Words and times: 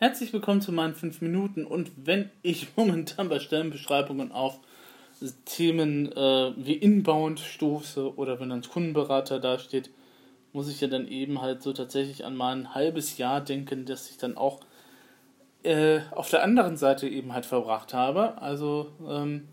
Herzlich 0.00 0.32
willkommen 0.32 0.60
zu 0.60 0.72
meinen 0.72 0.96
5 0.96 1.20
Minuten 1.20 1.64
und 1.64 1.92
wenn 1.96 2.28
ich 2.42 2.66
momentan 2.76 3.28
bei 3.28 3.38
Stellenbeschreibungen 3.38 4.32
auf 4.32 4.58
Themen 5.44 6.10
äh, 6.10 6.52
wie 6.56 6.74
Inbound 6.74 7.38
stoße 7.38 8.16
oder 8.16 8.40
wenn 8.40 8.50
ein 8.50 8.62
Kundenberater 8.62 9.38
dasteht, 9.38 9.90
muss 10.52 10.68
ich 10.68 10.80
ja 10.80 10.88
dann 10.88 11.06
eben 11.06 11.40
halt 11.40 11.62
so 11.62 11.72
tatsächlich 11.72 12.24
an 12.24 12.34
mein 12.34 12.74
halbes 12.74 13.18
Jahr 13.18 13.40
denken, 13.40 13.84
das 13.86 14.10
ich 14.10 14.16
dann 14.16 14.36
auch 14.36 14.60
äh, 15.62 16.00
auf 16.10 16.28
der 16.28 16.42
anderen 16.42 16.76
Seite 16.76 17.08
eben 17.08 17.32
halt 17.32 17.46
verbracht 17.46 17.94
habe. 17.94 18.42
Also 18.42 18.90
ähm, 19.08 19.46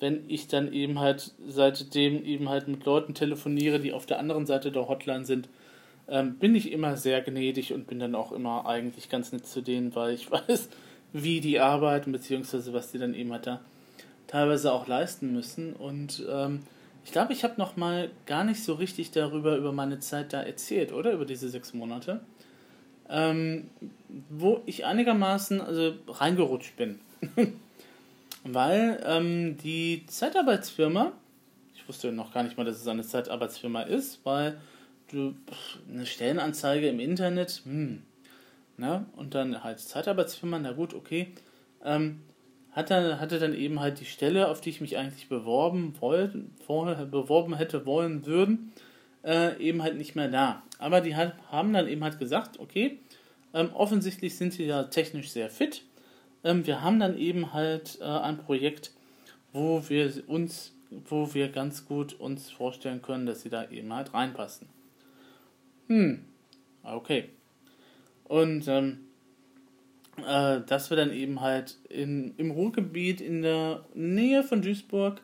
wenn 0.00 0.28
ich 0.28 0.48
dann 0.48 0.72
eben 0.72 0.98
halt 0.98 1.34
seitdem 1.46 2.24
eben 2.24 2.48
halt 2.48 2.66
mit 2.66 2.84
Leuten 2.84 3.14
telefoniere, 3.14 3.78
die 3.78 3.92
auf 3.92 4.06
der 4.06 4.18
anderen 4.18 4.44
Seite 4.44 4.72
der 4.72 4.88
Hotline 4.88 5.24
sind, 5.24 5.48
ähm, 6.08 6.36
bin 6.38 6.54
ich 6.54 6.72
immer 6.72 6.96
sehr 6.96 7.22
gnädig 7.22 7.72
und 7.72 7.86
bin 7.86 7.98
dann 7.98 8.14
auch 8.14 8.32
immer 8.32 8.66
eigentlich 8.66 9.08
ganz 9.08 9.32
nett 9.32 9.46
zu 9.46 9.60
denen, 9.60 9.94
weil 9.94 10.14
ich 10.14 10.30
weiß, 10.30 10.68
wie 11.12 11.40
die 11.40 11.60
arbeiten, 11.60 12.12
beziehungsweise 12.12 12.72
was 12.72 12.90
die 12.90 12.98
dann 12.98 13.14
eben 13.14 13.32
halt 13.32 13.46
da 13.46 13.60
teilweise 14.26 14.72
auch 14.72 14.86
leisten 14.86 15.32
müssen. 15.32 15.74
Und 15.74 16.24
ähm, 16.30 16.60
ich 17.04 17.12
glaube, 17.12 17.32
ich 17.32 17.44
habe 17.44 17.54
noch 17.58 17.76
mal 17.76 18.10
gar 18.26 18.44
nicht 18.44 18.62
so 18.62 18.74
richtig 18.74 19.10
darüber, 19.10 19.56
über 19.56 19.72
meine 19.72 20.00
Zeit 20.00 20.32
da 20.32 20.42
erzählt, 20.42 20.92
oder? 20.92 21.12
Über 21.12 21.24
diese 21.24 21.48
sechs 21.48 21.74
Monate. 21.74 22.20
Ähm, 23.08 23.68
wo 24.30 24.62
ich 24.64 24.86
einigermaßen 24.86 25.60
also 25.60 25.94
reingerutscht 26.08 26.76
bin. 26.76 27.00
Weil 28.44 29.02
ähm, 29.06 29.56
die 29.58 30.04
Zeitarbeitsfirma, 30.06 31.12
ich 31.74 31.86
wusste 31.88 32.10
noch 32.10 32.32
gar 32.32 32.42
nicht 32.42 32.56
mal, 32.56 32.64
dass 32.64 32.80
es 32.80 32.88
eine 32.88 33.02
Zeitarbeitsfirma 33.02 33.82
ist, 33.82 34.20
weil 34.24 34.58
eine 35.12 36.06
Stellenanzeige 36.06 36.88
im 36.88 37.00
Internet, 37.00 37.62
hm, 37.64 38.02
ne? 38.76 39.06
und 39.16 39.34
dann 39.34 39.62
halt 39.62 39.80
Zeitarbeitsfirma, 39.80 40.58
na 40.58 40.72
gut, 40.72 40.94
okay, 40.94 41.28
ähm, 41.84 42.20
hat 42.72 42.90
dann, 42.90 43.20
hatte 43.20 43.38
dann 43.38 43.54
eben 43.54 43.80
halt 43.80 44.00
die 44.00 44.06
Stelle, 44.06 44.48
auf 44.48 44.60
die 44.60 44.70
ich 44.70 44.80
mich 44.80 44.96
eigentlich 44.96 45.28
beworben, 45.28 45.94
wollt, 46.00 46.34
vorher 46.66 47.04
beworben 47.04 47.54
hätte 47.54 47.84
wollen 47.84 48.24
würden, 48.26 48.72
äh, 49.24 49.58
eben 49.58 49.82
halt 49.82 49.96
nicht 49.96 50.16
mehr 50.16 50.28
da. 50.28 50.62
Aber 50.78 51.00
die 51.00 51.14
hat, 51.14 51.34
haben 51.50 51.72
dann 51.72 51.86
eben 51.86 52.02
halt 52.02 52.18
gesagt, 52.18 52.58
okay, 52.58 52.98
ähm, 53.54 53.70
offensichtlich 53.74 54.36
sind 54.36 54.54
sie 54.54 54.64
ja 54.64 54.84
technisch 54.84 55.30
sehr 55.30 55.50
fit. 55.50 55.82
Ähm, 56.44 56.66
wir 56.66 56.82
haben 56.82 56.98
dann 56.98 57.16
eben 57.18 57.52
halt 57.52 57.98
äh, 58.00 58.04
ein 58.04 58.38
Projekt, 58.38 58.92
wo 59.52 59.82
wir 59.88 60.10
uns, 60.26 60.72
wo 60.90 61.34
wir 61.34 61.50
ganz 61.50 61.86
gut 61.86 62.14
uns 62.14 62.50
vorstellen 62.50 63.02
können, 63.02 63.26
dass 63.26 63.42
sie 63.42 63.50
da 63.50 63.68
eben 63.70 63.92
halt 63.92 64.14
reinpassen. 64.14 64.68
Hm, 65.92 66.24
okay. 66.84 67.28
Und 68.24 68.66
ähm, 68.66 69.00
äh, 70.26 70.62
dass 70.66 70.88
wir 70.88 70.96
dann 70.96 71.12
eben 71.12 71.42
halt 71.42 71.76
in, 71.90 72.34
im 72.38 72.50
Ruhrgebiet 72.50 73.20
in 73.20 73.42
der 73.42 73.84
Nähe 73.92 74.42
von 74.42 74.62
Duisburg, 74.62 75.20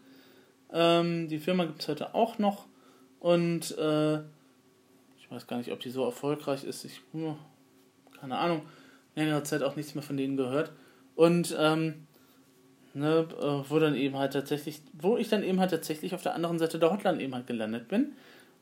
ähm, 0.70 1.26
die 1.28 1.38
Firma 1.38 1.64
gibt 1.64 1.80
es 1.80 1.88
heute 1.88 2.14
auch 2.14 2.38
noch 2.38 2.66
und 3.18 3.78
äh, 3.78 4.16
ich 5.16 5.30
weiß 5.30 5.46
gar 5.46 5.56
nicht, 5.56 5.72
ob 5.72 5.80
die 5.80 5.88
so 5.88 6.04
erfolgreich 6.04 6.64
ist. 6.64 6.84
Ich, 6.84 7.00
hm, 7.12 7.36
keine 8.20 8.36
Ahnung, 8.36 8.60
längere 9.14 9.44
Zeit 9.44 9.62
auch 9.62 9.74
nichts 9.74 9.94
mehr 9.94 10.04
von 10.04 10.18
denen 10.18 10.36
gehört. 10.36 10.72
Und 11.14 11.56
ähm, 11.58 12.06
ne, 12.92 13.26
äh, 13.40 13.70
wo 13.70 13.78
dann 13.78 13.94
eben 13.94 14.18
halt 14.18 14.34
tatsächlich, 14.34 14.82
wo 14.92 15.16
ich 15.16 15.30
dann 15.30 15.42
eben 15.42 15.60
halt 15.60 15.70
tatsächlich 15.70 16.14
auf 16.14 16.22
der 16.22 16.34
anderen 16.34 16.58
Seite 16.58 16.78
der 16.78 16.90
Hotline 16.92 17.22
eben 17.22 17.34
halt 17.34 17.46
gelandet 17.46 17.88
bin. 17.88 18.12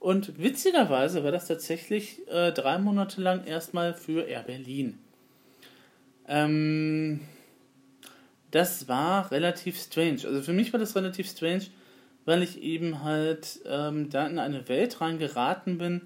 Und 0.07 0.41
witzigerweise 0.41 1.25
war 1.25 1.33
das 1.33 1.49
tatsächlich 1.49 2.21
äh, 2.29 2.53
drei 2.53 2.79
Monate 2.79 3.21
lang 3.21 3.45
erstmal 3.45 3.93
für 3.93 4.23
Air 4.23 4.45
Berlin. 4.45 5.01
Ähm, 6.29 7.23
das 8.53 8.87
war 8.87 9.33
relativ 9.33 9.77
strange. 9.81 10.21
Also 10.25 10.43
für 10.43 10.53
mich 10.53 10.73
war 10.73 10.79
das 10.79 10.95
relativ 10.95 11.29
strange, 11.29 11.65
weil 12.25 12.45
ich 12.45 12.63
eben 12.63 13.03
halt 13.03 13.59
ähm, 13.67 14.09
da 14.09 14.29
in 14.29 14.39
eine 14.39 14.69
Welt 14.69 15.01
reingeraten 15.01 15.77
bin, 15.77 16.03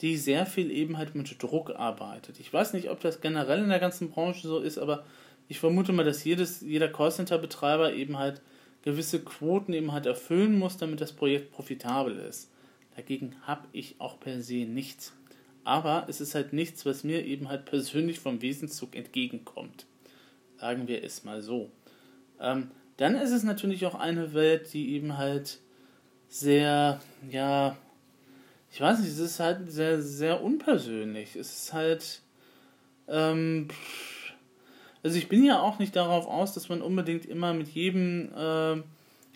die 0.00 0.16
sehr 0.16 0.46
viel 0.46 0.70
eben 0.70 0.96
halt 0.96 1.14
mit 1.14 1.42
Druck 1.42 1.72
arbeitet. 1.76 2.40
Ich 2.40 2.50
weiß 2.50 2.72
nicht, 2.72 2.88
ob 2.88 3.00
das 3.00 3.20
generell 3.20 3.62
in 3.62 3.68
der 3.68 3.80
ganzen 3.80 4.08
Branche 4.08 4.48
so 4.48 4.60
ist, 4.60 4.78
aber 4.78 5.04
ich 5.48 5.60
vermute 5.60 5.92
mal, 5.92 6.06
dass 6.06 6.24
jedes, 6.24 6.62
jeder 6.62 6.88
Callcenter-Betreiber 6.88 7.92
eben 7.92 8.18
halt 8.18 8.40
gewisse 8.80 9.20
Quoten 9.20 9.74
eben 9.74 9.92
halt 9.92 10.06
erfüllen 10.06 10.58
muss, 10.58 10.78
damit 10.78 11.02
das 11.02 11.12
Projekt 11.12 11.52
profitabel 11.52 12.16
ist. 12.16 12.48
Dagegen 12.96 13.36
habe 13.42 13.68
ich 13.72 14.00
auch 14.00 14.20
per 14.20 14.42
se 14.42 14.66
nichts. 14.66 15.12
Aber 15.64 16.06
es 16.08 16.20
ist 16.20 16.34
halt 16.34 16.52
nichts, 16.52 16.84
was 16.84 17.04
mir 17.04 17.24
eben 17.24 17.48
halt 17.48 17.64
persönlich 17.64 18.20
vom 18.20 18.42
Wesenszug 18.42 18.96
entgegenkommt. 18.96 19.86
Sagen 20.58 20.88
wir 20.88 21.02
es 21.04 21.24
mal 21.24 21.40
so. 21.42 21.70
Ähm, 22.40 22.70
dann 22.96 23.14
ist 23.14 23.30
es 23.30 23.42
natürlich 23.42 23.86
auch 23.86 23.94
eine 23.94 24.34
Welt, 24.34 24.72
die 24.72 24.94
eben 24.94 25.16
halt 25.16 25.60
sehr, 26.28 27.00
ja, 27.30 27.76
ich 28.70 28.80
weiß 28.80 29.00
nicht, 29.00 29.10
es 29.10 29.18
ist 29.18 29.38
halt 29.38 29.70
sehr, 29.70 30.00
sehr 30.00 30.42
unpersönlich. 30.42 31.36
Es 31.36 31.52
ist 31.52 31.72
halt, 31.72 32.22
ähm, 33.06 33.68
also 35.02 35.16
ich 35.16 35.28
bin 35.28 35.44
ja 35.44 35.60
auch 35.60 35.78
nicht 35.78 35.94
darauf 35.94 36.26
aus, 36.26 36.54
dass 36.54 36.68
man 36.68 36.80
unbedingt 36.80 37.26
immer 37.26 37.52
mit 37.54 37.68
jedem 37.68 38.32
äh, 38.34 38.82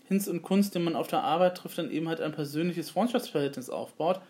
Hinz 0.09 0.29
und 0.29 0.43
Kunst, 0.43 0.75
den 0.75 0.85
man 0.85 0.97
auf 0.97 1.09
der 1.09 1.23
Arbeit 1.23 1.57
trifft, 1.57 1.79
dann 1.79 1.91
eben 1.91 2.09
halt 2.09 2.21
ein 2.21 2.33
persönliches 2.33 2.91
Freundschaftsverhältnis 2.91 3.71
aufbaut. 3.71 4.21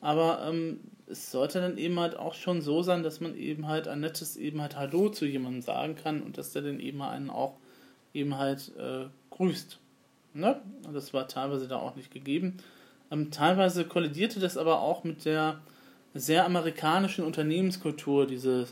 Aber 0.00 0.46
ähm, 0.46 0.80
es 1.06 1.30
sollte 1.30 1.60
dann 1.60 1.78
eben 1.78 1.98
halt 1.98 2.16
auch 2.16 2.34
schon 2.34 2.60
so 2.62 2.82
sein, 2.82 3.02
dass 3.02 3.20
man 3.20 3.36
eben 3.36 3.66
halt 3.66 3.88
ein 3.88 4.00
nettes 4.00 4.36
eben 4.36 4.60
halt 4.60 4.76
Hallo 4.76 5.08
zu 5.08 5.26
jemandem 5.26 5.62
sagen 5.62 5.94
kann 5.94 6.22
und 6.22 6.38
dass 6.38 6.52
der 6.52 6.62
dann 6.62 6.80
eben 6.80 7.02
einen 7.02 7.30
auch 7.30 7.56
eben 8.12 8.36
halt 8.36 8.72
äh, 8.78 9.06
grüßt. 9.30 9.78
Ne? 10.34 10.60
Das 10.92 11.14
war 11.14 11.28
teilweise 11.28 11.68
da 11.68 11.76
auch 11.76 11.96
nicht 11.96 12.10
gegeben. 12.10 12.58
Ähm, 13.10 13.30
teilweise 13.30 13.84
kollidierte 13.84 14.40
das 14.40 14.56
aber 14.56 14.80
auch 14.80 15.04
mit 15.04 15.24
der 15.24 15.60
sehr 16.14 16.44
amerikanischen 16.44 17.24
Unternehmenskultur, 17.24 18.26
diese 18.26 18.66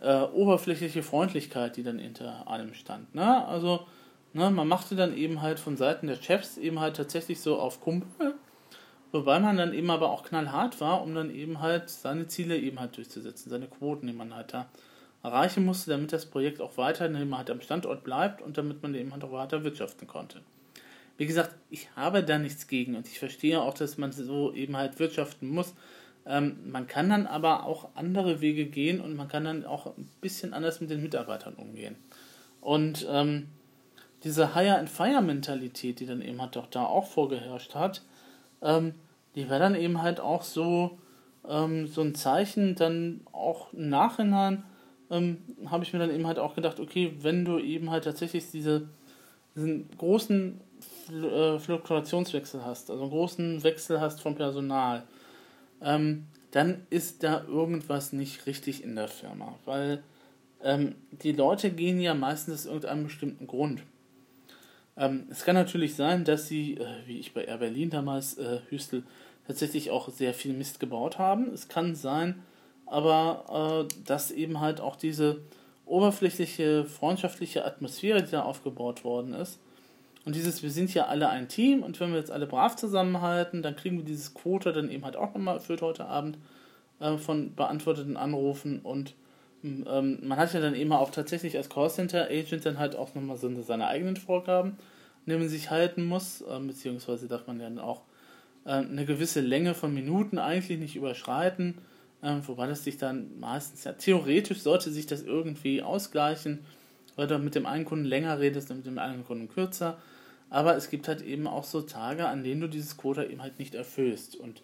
äh, 0.00 0.22
oberflächliche 0.22 1.02
Freundlichkeit, 1.02 1.76
die 1.76 1.82
dann 1.82 1.98
hinter 1.98 2.48
allem 2.48 2.74
stand. 2.74 3.14
Ne? 3.14 3.46
Also 3.46 3.86
ne, 4.34 4.50
man 4.50 4.68
machte 4.68 4.96
dann 4.96 5.16
eben 5.16 5.40
halt 5.40 5.58
von 5.58 5.76
Seiten 5.76 6.06
der 6.06 6.16
Chefs 6.16 6.58
eben 6.58 6.80
halt 6.80 6.96
tatsächlich 6.96 7.40
so 7.40 7.58
auf 7.58 7.80
Kumpel 7.80 8.34
Wobei 9.14 9.38
man 9.38 9.56
dann 9.56 9.72
eben 9.74 9.92
aber 9.92 10.10
auch 10.10 10.24
knallhart 10.24 10.80
war, 10.80 11.00
um 11.00 11.14
dann 11.14 11.32
eben 11.32 11.60
halt 11.60 11.88
seine 11.88 12.26
Ziele 12.26 12.58
eben 12.58 12.80
halt 12.80 12.96
durchzusetzen, 12.96 13.48
seine 13.48 13.68
Quoten, 13.68 14.08
die 14.08 14.12
man 14.12 14.34
halt 14.34 14.52
da 14.52 14.68
erreichen 15.22 15.64
musste, 15.64 15.92
damit 15.92 16.12
das 16.12 16.26
Projekt 16.26 16.60
auch 16.60 16.76
weiterhin 16.78 17.14
eben 17.14 17.38
halt 17.38 17.48
am 17.48 17.60
Standort 17.60 18.02
bleibt 18.02 18.42
und 18.42 18.58
damit 18.58 18.82
man 18.82 18.92
eben 18.96 19.12
halt 19.12 19.22
auch 19.22 19.30
weiter 19.30 19.62
wirtschaften 19.62 20.08
konnte. 20.08 20.40
Wie 21.16 21.26
gesagt, 21.26 21.54
ich 21.70 21.88
habe 21.94 22.24
da 22.24 22.38
nichts 22.38 22.66
gegen 22.66 22.96
und 22.96 23.06
ich 23.06 23.20
verstehe 23.20 23.62
auch, 23.62 23.74
dass 23.74 23.98
man 23.98 24.10
so 24.10 24.52
eben 24.52 24.76
halt 24.76 24.98
wirtschaften 24.98 25.48
muss. 25.48 25.74
Ähm, 26.26 26.56
man 26.72 26.88
kann 26.88 27.08
dann 27.08 27.28
aber 27.28 27.66
auch 27.66 27.90
andere 27.94 28.40
Wege 28.40 28.66
gehen 28.66 29.00
und 29.00 29.14
man 29.14 29.28
kann 29.28 29.44
dann 29.44 29.64
auch 29.64 29.96
ein 29.96 30.10
bisschen 30.22 30.52
anders 30.52 30.80
mit 30.80 30.90
den 30.90 31.04
Mitarbeitern 31.04 31.54
umgehen. 31.54 31.94
Und 32.60 33.06
ähm, 33.08 33.46
diese 34.24 34.54
Hire-and-Fire-Mentalität, 34.54 36.00
die 36.00 36.06
dann 36.06 36.22
eben 36.22 36.40
halt 36.40 36.56
doch 36.56 36.66
da 36.66 36.84
auch 36.84 37.06
vorgeherrscht 37.06 37.74
hat, 37.74 38.02
ähm, 38.62 38.94
die 39.34 39.48
wäre 39.48 39.60
dann 39.60 39.74
eben 39.74 40.02
halt 40.02 40.20
auch 40.20 40.42
so, 40.42 40.98
ähm, 41.48 41.86
so 41.86 42.00
ein 42.00 42.14
Zeichen, 42.14 42.74
dann 42.74 43.20
auch 43.32 43.72
im 43.72 43.88
Nachhinein 43.88 44.64
ähm, 45.10 45.38
habe 45.66 45.84
ich 45.84 45.92
mir 45.92 45.98
dann 45.98 46.10
eben 46.10 46.26
halt 46.26 46.38
auch 46.38 46.54
gedacht, 46.54 46.80
okay, 46.80 47.14
wenn 47.20 47.44
du 47.44 47.58
eben 47.58 47.90
halt 47.90 48.04
tatsächlich 48.04 48.50
diese, 48.50 48.88
diesen 49.54 49.88
großen 49.98 50.60
äh, 51.10 51.58
Fluktuationswechsel 51.58 52.64
hast, 52.64 52.90
also 52.90 53.02
einen 53.02 53.10
großen 53.10 53.62
Wechsel 53.62 54.00
hast 54.00 54.20
vom 54.20 54.34
Personal, 54.34 55.02
ähm, 55.82 56.26
dann 56.50 56.86
ist 56.88 57.22
da 57.24 57.44
irgendwas 57.44 58.12
nicht 58.12 58.46
richtig 58.46 58.82
in 58.82 58.94
der 58.94 59.08
Firma, 59.08 59.54
weil 59.64 60.02
ähm, 60.62 60.94
die 61.10 61.32
Leute 61.32 61.70
gehen 61.70 62.00
ja 62.00 62.14
meistens 62.14 62.60
aus 62.60 62.66
irgendeinem 62.66 63.04
bestimmten 63.04 63.46
Grund. 63.46 63.82
Ähm, 64.96 65.26
es 65.30 65.44
kann 65.44 65.54
natürlich 65.54 65.94
sein, 65.94 66.24
dass 66.24 66.48
sie, 66.48 66.74
äh, 66.74 66.86
wie 67.06 67.18
ich 67.18 67.34
bei 67.34 67.44
Air 67.44 67.58
Berlin 67.58 67.90
damals, 67.90 68.38
äh, 68.38 68.60
Hüstel, 68.68 69.02
tatsächlich 69.46 69.90
auch 69.90 70.08
sehr 70.08 70.34
viel 70.34 70.54
Mist 70.54 70.80
gebaut 70.80 71.18
haben. 71.18 71.52
Es 71.52 71.68
kann 71.68 71.94
sein, 71.94 72.42
aber 72.86 73.86
äh, 73.90 73.94
dass 74.06 74.30
eben 74.30 74.60
halt 74.60 74.80
auch 74.80 74.96
diese 74.96 75.40
oberflächliche, 75.86 76.84
freundschaftliche 76.84 77.64
Atmosphäre, 77.64 78.22
die 78.22 78.30
da 78.30 78.42
aufgebaut 78.42 79.04
worden 79.04 79.34
ist, 79.34 79.58
und 80.24 80.34
dieses, 80.34 80.62
wir 80.62 80.70
sind 80.70 80.92
ja 80.94 81.06
alle 81.06 81.28
ein 81.28 81.48
Team 81.48 81.82
und 81.82 82.00
wenn 82.00 82.12
wir 82.12 82.18
jetzt 82.18 82.30
alle 82.30 82.46
brav 82.46 82.76
zusammenhalten, 82.76 83.62
dann 83.62 83.76
kriegen 83.76 83.98
wir 83.98 84.04
dieses 84.04 84.32
Quota 84.32 84.72
dann 84.72 84.90
eben 84.90 85.04
halt 85.04 85.16
auch 85.16 85.34
nochmal 85.34 85.56
erfüllt 85.56 85.82
heute 85.82 86.06
Abend 86.06 86.38
äh, 87.00 87.18
von 87.18 87.54
beantworteten 87.54 88.16
Anrufen 88.16 88.80
und 88.80 89.14
man 89.64 90.36
hat 90.36 90.52
ja 90.52 90.60
dann 90.60 90.74
immer 90.74 91.00
auch 91.00 91.10
tatsächlich 91.10 91.56
als 91.56 91.70
Callcenter-Agent 91.70 92.66
dann 92.66 92.78
halt 92.78 92.96
auch 92.96 93.14
nochmal 93.14 93.38
so 93.38 93.50
seine 93.62 93.86
eigenen 93.86 94.16
Vorgaben, 94.16 94.70
an 94.70 95.26
denen 95.26 95.40
man 95.40 95.48
sich 95.48 95.70
halten 95.70 96.04
muss, 96.04 96.42
äh, 96.42 96.58
beziehungsweise 96.60 97.28
darf 97.28 97.46
man 97.46 97.58
dann 97.58 97.78
auch 97.78 98.02
äh, 98.66 98.72
eine 98.72 99.06
gewisse 99.06 99.40
Länge 99.40 99.74
von 99.74 99.94
Minuten 99.94 100.38
eigentlich 100.38 100.78
nicht 100.78 100.96
überschreiten. 100.96 101.78
Ähm, 102.22 102.46
wobei 102.46 102.66
das 102.66 102.84
sich 102.84 102.98
dann 102.98 103.38
meistens, 103.40 103.84
ja, 103.84 103.92
theoretisch 103.92 104.60
sollte 104.60 104.90
sich 104.90 105.06
das 105.06 105.22
irgendwie 105.22 105.82
ausgleichen, 105.82 106.60
weil 107.16 107.26
du 107.26 107.38
mit 107.38 107.54
dem 107.54 107.64
einen 107.64 107.86
Kunden 107.86 108.04
länger 108.04 108.38
redest 108.40 108.70
und 108.70 108.78
mit 108.78 108.86
dem 108.86 108.98
anderen 108.98 109.24
Kunden 109.24 109.48
kürzer. 109.48 109.98
Aber 110.50 110.76
es 110.76 110.90
gibt 110.90 111.08
halt 111.08 111.22
eben 111.22 111.46
auch 111.46 111.64
so 111.64 111.80
Tage, 111.80 112.28
an 112.28 112.44
denen 112.44 112.60
du 112.60 112.68
dieses 112.68 112.98
Quota 112.98 113.24
eben 113.24 113.42
halt 113.42 113.58
nicht 113.58 113.74
erfüllst. 113.74 114.36
Und 114.36 114.62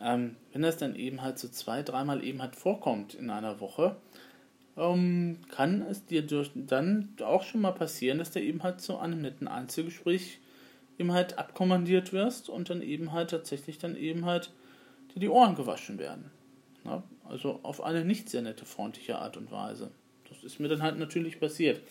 ähm, 0.00 0.36
wenn 0.52 0.62
das 0.62 0.78
dann 0.78 0.94
eben 0.94 1.20
halt 1.20 1.38
so 1.38 1.48
zwei, 1.48 1.82
dreimal 1.82 2.24
eben 2.24 2.40
halt 2.40 2.56
vorkommt 2.56 3.14
in 3.14 3.28
einer 3.28 3.60
Woche, 3.60 3.96
ähm, 4.80 5.36
kann 5.50 5.82
es 5.82 6.06
dir 6.06 6.22
durch, 6.22 6.50
dann 6.54 7.10
auch 7.22 7.42
schon 7.42 7.60
mal 7.60 7.72
passieren, 7.72 8.18
dass 8.18 8.30
du 8.30 8.40
eben 8.40 8.62
halt 8.62 8.80
zu 8.80 8.98
einem 8.98 9.20
netten 9.20 9.46
Einzelgespräch 9.46 10.38
eben 10.98 11.12
halt 11.12 11.38
abkommandiert 11.38 12.12
wirst 12.12 12.48
und 12.48 12.70
dann 12.70 12.80
eben 12.80 13.12
halt 13.12 13.30
tatsächlich 13.30 13.78
dann 13.78 13.94
eben 13.94 14.24
halt 14.24 14.50
dir 15.14 15.20
die 15.20 15.28
Ohren 15.28 15.54
gewaschen 15.54 15.98
werden. 15.98 16.30
Ja, 16.84 17.02
also 17.28 17.60
auf 17.62 17.82
eine 17.82 18.04
nicht 18.04 18.30
sehr 18.30 18.40
nette, 18.40 18.64
freundliche 18.64 19.18
Art 19.18 19.36
und 19.36 19.52
Weise. 19.52 19.90
Das 20.28 20.42
ist 20.42 20.60
mir 20.60 20.68
dann 20.68 20.82
halt 20.82 20.98
natürlich 20.98 21.38
passiert. 21.38 21.82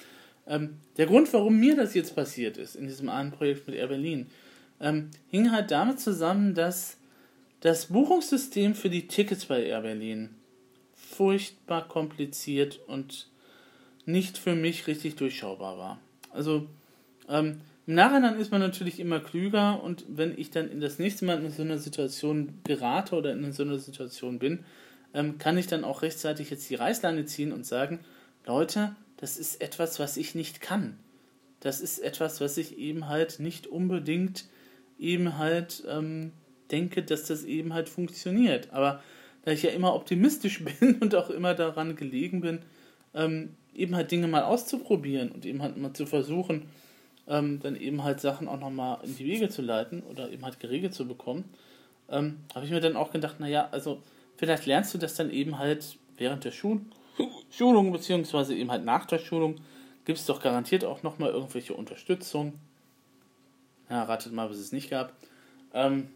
Ähm, 0.48 0.78
der 0.98 1.06
Grund, 1.06 1.32
warum 1.32 1.60
mir 1.60 1.76
das 1.76 1.94
jetzt 1.94 2.16
passiert 2.16 2.58
ist, 2.58 2.76
in 2.76 2.88
diesem 2.88 3.10
einen 3.10 3.32
Projekt 3.32 3.68
mit 3.68 3.76
Air 3.76 3.88
Berlin, 3.88 4.28
ähm, 4.80 5.12
hing 5.30 5.52
halt 5.52 5.70
damit 5.70 6.00
zusammen, 6.00 6.56
dass 6.56 6.98
das 7.60 7.88
Buchungssystem 7.88 8.74
für 8.74 8.90
die 8.90 9.08
Tickets 9.08 9.46
bei 9.46 9.64
Air 9.64 9.82
Berlin 9.82 10.39
furchtbar 11.20 11.86
kompliziert 11.86 12.80
und 12.88 13.28
nicht 14.06 14.38
für 14.38 14.56
mich 14.56 14.88
richtig 14.88 15.18
durchschaubar 15.18 15.78
war. 15.78 16.00
Also 16.32 16.66
ähm, 17.28 17.60
im 17.86 17.96
Nachhinein 17.96 18.40
ist 18.40 18.54
man 18.54 18.62
natürlich 18.62 19.02
immer 19.02 19.20
klüger 19.20 19.84
und 19.84 20.06
wenn 20.08 20.38
ich 20.38 20.50
dann 20.50 20.72
in 20.72 20.80
das 20.80 20.98
nächste 20.98 21.26
Mal 21.26 21.44
in 21.44 21.52
so 21.52 21.62
einer 21.62 21.78
Situation 21.78 22.62
gerate 22.64 23.18
oder 23.18 23.34
in 23.34 23.52
so 23.52 23.64
einer 23.64 23.80
Situation 23.80 24.40
bin, 24.40 24.64
ähm, 25.14 25.38
kann 25.38 25.58
ich 25.58 25.68
dann 25.68 25.84
auch 25.84 26.04
rechtzeitig 26.04 26.52
jetzt 26.52 26.70
die 26.70 26.76
Reißleine 26.76 27.26
ziehen 27.26 27.52
und 27.52 27.66
sagen, 27.66 28.00
Leute, 28.46 28.96
das 29.18 29.36
ist 29.36 29.60
etwas, 29.60 30.00
was 30.00 30.16
ich 30.16 30.36
nicht 30.36 30.62
kann. 30.62 30.98
Das 31.60 31.82
ist 31.82 32.00
etwas, 32.00 32.40
was 32.40 32.56
ich 32.56 32.78
eben 32.78 33.10
halt 33.10 33.42
nicht 33.42 33.68
unbedingt 33.68 34.46
eben 34.98 35.38
halt 35.38 35.84
ähm, 35.86 36.32
denke, 36.72 37.04
dass 37.04 37.26
das 37.26 37.44
eben 37.44 37.74
halt 37.74 37.90
funktioniert. 37.90 38.72
Aber 38.72 39.04
da 39.44 39.52
ich 39.52 39.64
ja 39.64 39.72
immer 39.72 39.94
optimistisch 39.94 40.64
bin 40.80 40.96
und 40.96 41.16
auch 41.16 41.30
immer 41.30 41.54
daran 41.54 41.96
gelegen 41.96 42.42
bin, 42.42 42.60
ähm, 43.14 43.56
eben 43.74 43.96
halt 43.96 44.12
Dinge 44.12 44.28
mal 44.28 44.44
auszuprobieren 44.44 45.32
und 45.32 45.46
eben 45.46 45.62
halt 45.62 45.78
mal 45.78 45.94
zu 45.94 46.06
versuchen, 46.06 46.70
ähm, 47.28 47.60
dann 47.60 47.76
eben 47.76 48.04
halt 48.04 48.20
Sachen 48.20 48.48
auch 48.48 48.60
nochmal 48.60 49.00
in 49.04 49.16
die 49.16 49.26
Wege 49.26 49.50
zu 49.50 49.62
leiten 49.62 50.04
oder 50.04 50.32
eben 50.32 50.44
halt 50.44 50.60
geregelt 50.60 50.94
zu 50.94 51.08
bekommen, 51.08 51.46
ähm, 52.10 52.38
habe 52.56 52.66
ich 52.66 52.72
mir 52.72 52.82
dann 52.82 52.96
auch 52.96 53.12
gedacht, 53.12 53.40
naja, 53.40 53.70
also 53.72 54.02
vielleicht 54.38 54.66
lernst 54.66 54.94
du 54.94 54.98
das 54.98 55.16
dann 55.16 55.30
eben 55.30 55.60
halt 55.60 55.98
während 56.18 56.44
der 56.44 56.52
Schul 56.52 56.82
Schulung, 57.50 57.92
beziehungsweise 57.92 58.56
eben 58.56 58.72
halt 58.72 58.86
nach 58.86 59.06
der 59.06 59.20
Schulung, 59.20 59.56
gibt 60.06 60.20
es 60.20 60.26
doch 60.26 60.42
garantiert 60.42 60.86
auch 60.86 61.04
nochmal 61.04 61.32
irgendwelche 61.32 61.74
Unterstützung. 61.74 62.54
Ja, 63.90 64.04
ratet 64.04 64.34
mal, 64.34 64.50
was 64.50 64.58
es 64.58 64.72
nicht 64.72 64.90
gab. 64.90 65.14
Ähm, 65.74 66.10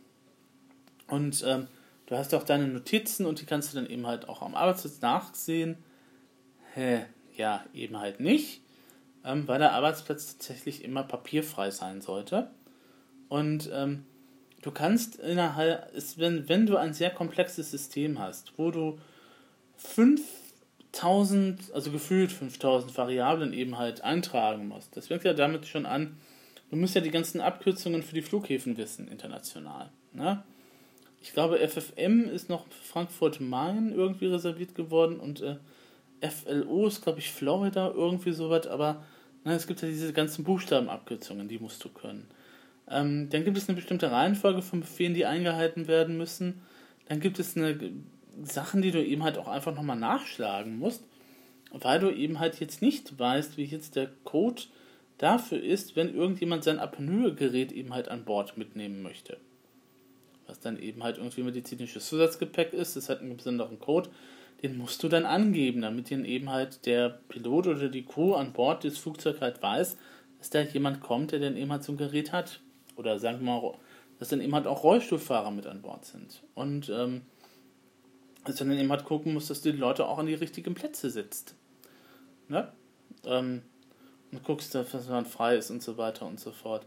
und 1.08 1.44
ähm, 1.46 1.68
du 2.06 2.18
hast 2.18 2.34
auch 2.34 2.44
deine 2.44 2.68
Notizen 2.68 3.26
und 3.26 3.42
die 3.42 3.46
kannst 3.46 3.74
du 3.74 3.78
dann 3.78 3.90
eben 3.90 4.06
halt 4.08 4.28
auch 4.30 4.42
am 4.42 4.56
Arbeitsplatz 4.56 5.02
nachsehen. 5.02 5.78
Hä, 6.74 7.06
ja, 7.36 7.64
eben 7.74 7.98
halt 8.00 8.20
nicht, 8.20 8.62
ähm, 9.24 9.48
weil 9.48 9.60
der 9.60 9.74
Arbeitsplatz 9.74 10.38
tatsächlich 10.38 10.84
immer 10.84 11.04
papierfrei 11.04 11.72
sein 11.72 12.02
sollte. 12.02 12.50
Und 13.30 13.70
ähm, 13.74 14.06
du 14.62 14.72
kannst 14.72 15.16
innerhalb, 15.18 15.92
wenn, 16.18 16.50
wenn 16.50 16.66
du 16.66 16.78
ein 16.78 16.94
sehr 16.94 17.10
komplexes 17.10 17.72
System 17.72 18.20
hast, 18.20 18.54
wo 18.58 18.72
du 18.72 19.00
5000, 19.78 21.74
also 21.74 21.92
gefühlt 21.92 22.32
5000 22.32 22.96
Variablen 22.98 23.54
eben 23.54 23.78
halt 23.78 24.04
eintragen 24.04 24.68
musst, 24.68 24.96
das 24.96 25.08
fängt 25.08 25.24
ja 25.24 25.34
damit 25.34 25.66
schon 25.68 25.86
an, 25.86 26.18
du 26.70 26.76
musst 26.76 26.96
ja 26.96 27.02
die 27.02 27.12
ganzen 27.12 27.42
Abkürzungen 27.42 28.04
für 28.04 28.16
die 28.16 28.22
Flughäfen 28.22 28.78
wissen, 28.78 29.08
international. 29.08 29.90
Ne? 30.14 30.44
Ich 31.24 31.32
glaube, 31.32 31.58
FFM 31.66 32.26
ist 32.26 32.50
noch 32.50 32.66
Frankfurt-Main 32.68 33.94
irgendwie 33.94 34.26
reserviert 34.26 34.76
geworden 34.76 35.22
und 35.22 35.42
äh, 35.42 35.56
FLO 36.22 36.86
ist, 36.86 37.02
glaube 37.02 37.20
ich, 37.20 37.32
Florida, 37.32 37.94
irgendwie 37.96 38.34
sowas, 38.34 38.68
aber 38.68 39.06
na, 39.46 39.54
es 39.54 39.66
gibt 39.66 39.82
ja 39.82 39.88
diese 39.88 40.12
ganzen 40.12 40.44
Buchstabenabkürzungen, 40.44 41.48
die 41.48 41.60
musst 41.60 41.82
du 41.86 41.88
können. 41.88 42.28
Ähm, 42.90 43.30
dann 43.30 43.46
gibt 43.46 43.58
es 43.58 43.70
eine 43.70 43.78
bestimmte 43.78 44.12
Reihenfolge 44.12 44.62
von 44.62 44.82
Befehlen, 44.82 45.14
die 45.14 45.26
eingehalten 45.26 45.88
werden 45.88 46.18
müssen. 46.18 46.62
Dann 47.08 47.22
gibt 47.22 47.40
es 47.40 47.56
eine 47.56 47.80
Sachen, 48.42 48.82
die 48.82 48.92
du 48.92 49.02
eben 49.02 49.24
halt 49.24 49.38
auch 49.38 49.48
einfach 49.48 49.74
nochmal 49.74 49.96
nachschlagen 49.96 50.78
musst, 50.78 51.06
weil 51.72 52.02
du 52.02 52.10
eben 52.10 52.40
halt 52.40 52.60
jetzt 52.60 52.82
nicht 52.82 53.18
weißt, 53.18 53.56
wie 53.56 53.64
jetzt 53.64 53.96
der 53.96 54.10
Code 54.26 54.64
dafür 55.20 55.64
ist, 55.64 55.96
wenn 55.96 56.14
irgendjemand 56.14 56.66
sein 56.66 56.80
Apnoe-Gerät 56.80 57.72
eben 57.72 57.94
halt 57.94 58.10
an 58.10 58.26
Bord 58.26 58.58
mitnehmen 58.58 59.02
möchte 59.02 59.38
was 60.48 60.60
dann 60.60 60.78
eben 60.80 61.04
halt 61.04 61.18
irgendwie 61.18 61.44
medizinisches 61.44 62.08
Zusatzgepäck 62.08 62.74
ist. 62.74 62.96
Das 62.96 63.10
hat 63.10 63.22
einen 63.22 63.38
besonderen 63.38 63.80
Code, 63.80 64.10
den 64.62 64.78
musst 64.78 65.04
du 65.04 65.10
dann 65.10 65.26
angeben, 65.26 65.82
damit 65.82 66.12
dann 66.12 66.26
eben 66.26 66.50
halt 66.50 66.86
der 66.86 67.10
Pilot 67.10 67.68
oder 67.68 67.90
die 67.90 68.06
Crew 68.06 68.34
an 68.34 68.54
Bord 68.54 68.84
des 68.84 68.98
Flugzeugs 68.98 69.42
halt 69.42 69.62
weiß, 69.62 69.98
dass 70.40 70.50
da 70.50 70.62
jemand 70.62 71.02
kommt, 71.02 71.32
der 71.32 71.40
dann 71.40 71.58
eben 71.58 71.72
halt 71.72 71.84
so 71.84 71.92
ein 71.94 71.98
Gerät 71.98 72.32
hat. 72.32 72.62
Oder 72.96 73.20
sagen 73.20 73.40
wir 73.40 73.60
mal, 73.60 73.74
dass 74.20 74.30
dann 74.30 74.42
eben 74.42 74.54
halt 74.56 74.68
auch 74.68 74.84
Rollstuhlfahrer 74.84 75.52
mit 75.52 75.66
an 75.68 75.82
Bord 75.82 76.06
sind. 76.06 76.44
Und 76.54 76.90
ähm, 76.90 77.22
dass 78.46 78.58
du 78.58 78.66
dann 78.66 78.78
eben 78.78 78.90
halt 78.90 79.06
gucken 79.06 79.34
musst, 79.34 79.50
dass 79.50 79.62
du 79.62 79.72
die 79.72 79.78
Leute 79.78 80.06
auch 80.08 80.18
an 80.18 80.28
die 80.28 80.34
richtigen 80.34 80.74
Plätze 80.76 81.10
sitzt. 81.10 81.56
Ne? 82.48 82.72
Ähm, 83.26 83.64
und 84.32 84.44
guckst, 84.44 84.76
dass 84.76 85.08
man 85.08 85.26
frei 85.26 85.58
ist 85.58 85.72
und 85.72 85.82
so 85.84 85.98
weiter 85.98 86.26
und 86.26 86.40
so 86.40 86.52
fort. 86.52 86.86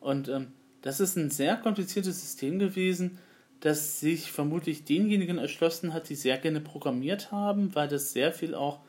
Und 0.00 0.28
ähm, 0.28 0.52
das 0.82 1.00
ist 1.00 1.16
ein 1.16 1.30
sehr 1.30 1.56
kompliziertes 1.56 2.20
System 2.20 2.58
gewesen, 2.58 3.18
das 3.60 4.00
sich 4.00 4.30
vermutlich 4.30 4.84
denjenigen 4.84 5.38
erschlossen 5.38 5.92
hat, 5.92 6.08
die 6.08 6.14
sehr 6.14 6.38
gerne 6.38 6.60
programmiert 6.60 7.32
haben, 7.32 7.74
weil 7.74 7.88
das 7.88 8.12
sehr 8.12 8.32
viel 8.32 8.54
auch 8.54 8.80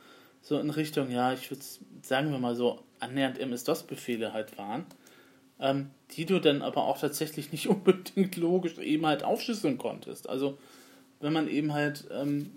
so 0.41 0.59
in 0.59 0.69
Richtung, 0.69 1.09
ja, 1.11 1.33
ich 1.33 1.49
würde 1.49 1.63
sagen 2.03 2.31
wir 2.31 2.39
mal 2.39 2.55
so, 2.55 2.79
annähernd 2.99 3.39
MS-DOS-Befehle 3.39 4.33
halt 4.33 4.57
waren, 4.57 4.85
ähm, 5.59 5.89
die 6.11 6.25
du 6.25 6.39
dann 6.39 6.61
aber 6.61 6.83
auch 6.83 6.99
tatsächlich 6.99 7.51
nicht 7.51 7.67
unbedingt 7.69 8.35
logisch 8.35 8.77
eben 8.77 9.05
halt 9.05 9.23
aufschlüsseln 9.23 9.77
konntest. 9.77 10.29
Also, 10.29 10.57
wenn 11.19 11.33
man 11.33 11.49
eben 11.49 11.73
halt, 11.73 12.07
ähm, 12.11 12.51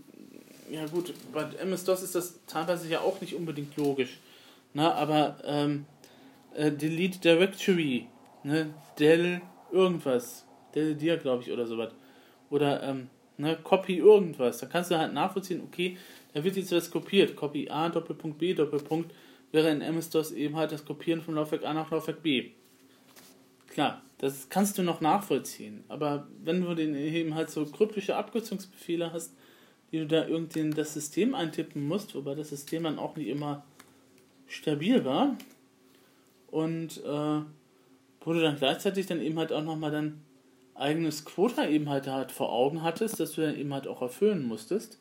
ja 0.70 0.86
gut, 0.86 1.12
bei 1.32 1.42
MS-DOS 1.42 2.02
ist 2.02 2.14
das 2.14 2.38
teilweise 2.46 2.88
ja 2.88 3.00
auch 3.00 3.20
nicht 3.20 3.34
unbedingt 3.34 3.76
logisch, 3.76 4.18
ne, 4.74 4.94
aber 4.94 5.38
ähm, 5.44 5.86
äh, 6.54 6.70
Delete 6.70 7.18
Directory 7.18 8.06
ne, 8.44 8.74
Dell 8.98 9.40
irgendwas, 9.70 10.46
Dell 10.74 10.94
dir, 10.94 11.16
glaube 11.16 11.42
ich, 11.42 11.52
oder 11.52 11.66
sowas. 11.66 11.92
Oder, 12.50 12.82
ähm, 12.82 13.08
ne, 13.36 13.58
Copy 13.62 13.98
irgendwas. 13.98 14.58
Da 14.58 14.66
kannst 14.66 14.90
du 14.90 14.98
halt 14.98 15.12
nachvollziehen, 15.12 15.62
okay, 15.66 15.98
da 16.32 16.42
wird 16.42 16.56
jetzt 16.56 16.72
was 16.72 16.90
kopiert. 16.90 17.36
Copy 17.36 17.68
A, 17.68 17.88
Doppelpunkt 17.88 18.38
B, 18.38 18.54
Doppelpunkt, 18.54 19.12
wäre 19.52 19.70
in 19.70 19.82
MS-DOS 19.82 20.32
eben 20.32 20.56
halt 20.56 20.72
das 20.72 20.84
Kopieren 20.84 21.20
von 21.20 21.34
Laufwerk 21.34 21.64
A 21.64 21.74
nach 21.74 21.90
Laufwerk 21.90 22.22
B. 22.22 22.50
Klar, 23.68 24.02
das 24.18 24.48
kannst 24.48 24.78
du 24.78 24.82
noch 24.82 25.00
nachvollziehen. 25.00 25.84
Aber 25.88 26.26
wenn 26.42 26.62
du 26.62 26.74
den 26.74 26.94
eben 26.94 27.34
halt 27.34 27.50
so 27.50 27.64
kryptische 27.66 28.16
Abkürzungsbefehle 28.16 29.12
hast, 29.12 29.34
die 29.90 29.98
du 29.98 30.06
da 30.06 30.26
irgendwie 30.26 30.60
in 30.60 30.70
das 30.72 30.94
System 30.94 31.34
eintippen 31.34 31.86
musst, 31.86 32.14
wobei 32.14 32.34
das 32.34 32.48
System 32.48 32.84
dann 32.84 32.98
auch 32.98 33.16
nicht 33.16 33.28
immer 33.28 33.64
stabil 34.46 35.04
war. 35.04 35.36
Und 36.50 37.02
äh, 37.04 37.40
wo 38.24 38.32
du 38.32 38.40
dann 38.40 38.56
gleichzeitig 38.56 39.06
dann 39.06 39.20
eben 39.20 39.38
halt 39.38 39.52
auch 39.52 39.62
nochmal 39.62 39.90
dein 39.90 40.22
eigenes 40.74 41.24
Quota 41.24 41.66
eben 41.66 41.88
halt, 41.88 42.06
halt 42.06 42.32
vor 42.32 42.52
Augen 42.52 42.82
hattest, 42.82 43.20
dass 43.20 43.32
du 43.32 43.42
dann 43.42 43.56
eben 43.56 43.72
halt 43.72 43.86
auch 43.86 44.02
erfüllen 44.02 44.44
musstest. 44.44 45.00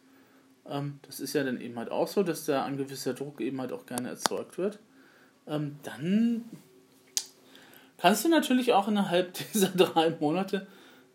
Ähm, 0.67 0.99
das 1.03 1.19
ist 1.19 1.33
ja 1.33 1.43
dann 1.43 1.61
eben 1.61 1.77
halt 1.77 1.91
auch 1.91 2.07
so, 2.07 2.23
dass 2.23 2.45
da 2.45 2.65
ein 2.65 2.77
gewisser 2.77 3.13
Druck 3.13 3.41
eben 3.41 3.59
halt 3.61 3.71
auch 3.71 3.85
gerne 3.85 4.09
erzeugt 4.09 4.57
wird. 4.57 4.79
Ähm, 5.47 5.77
dann 5.83 6.45
kannst 7.97 8.25
du 8.25 8.29
natürlich 8.29 8.73
auch 8.73 8.87
innerhalb 8.87 9.33
dieser 9.53 9.69
drei 9.69 10.09
Monate, 10.19 10.67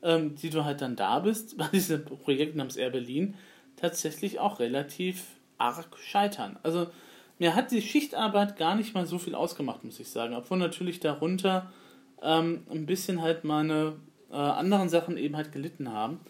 ähm, 0.02 0.36
die 0.36 0.50
du 0.50 0.64
halt 0.64 0.80
dann 0.80 0.96
da 0.96 1.18
bist, 1.20 1.56
bei 1.58 1.68
diesem 1.68 2.04
Projekt 2.04 2.56
namens 2.56 2.76
Air 2.76 2.90
Berlin, 2.90 3.34
tatsächlich 3.76 4.38
auch 4.40 4.58
relativ 4.58 5.24
arg 5.58 5.86
scheitern. 5.98 6.58
Also 6.62 6.88
mir 7.38 7.54
hat 7.54 7.70
die 7.70 7.82
Schichtarbeit 7.82 8.56
gar 8.56 8.74
nicht 8.74 8.94
mal 8.94 9.06
so 9.06 9.18
viel 9.18 9.34
ausgemacht, 9.34 9.84
muss 9.84 10.00
ich 10.00 10.08
sagen. 10.08 10.34
Obwohl 10.34 10.58
natürlich 10.58 11.00
darunter 11.00 11.70
ähm, 12.22 12.64
ein 12.70 12.86
bisschen 12.86 13.22
halt 13.22 13.44
meine 13.44 13.94
äh, 14.30 14.36
anderen 14.36 14.88
Sachen 14.88 15.16
eben 15.16 15.36
halt 15.36 15.52
gelitten 15.52 15.92
haben. 15.92 16.20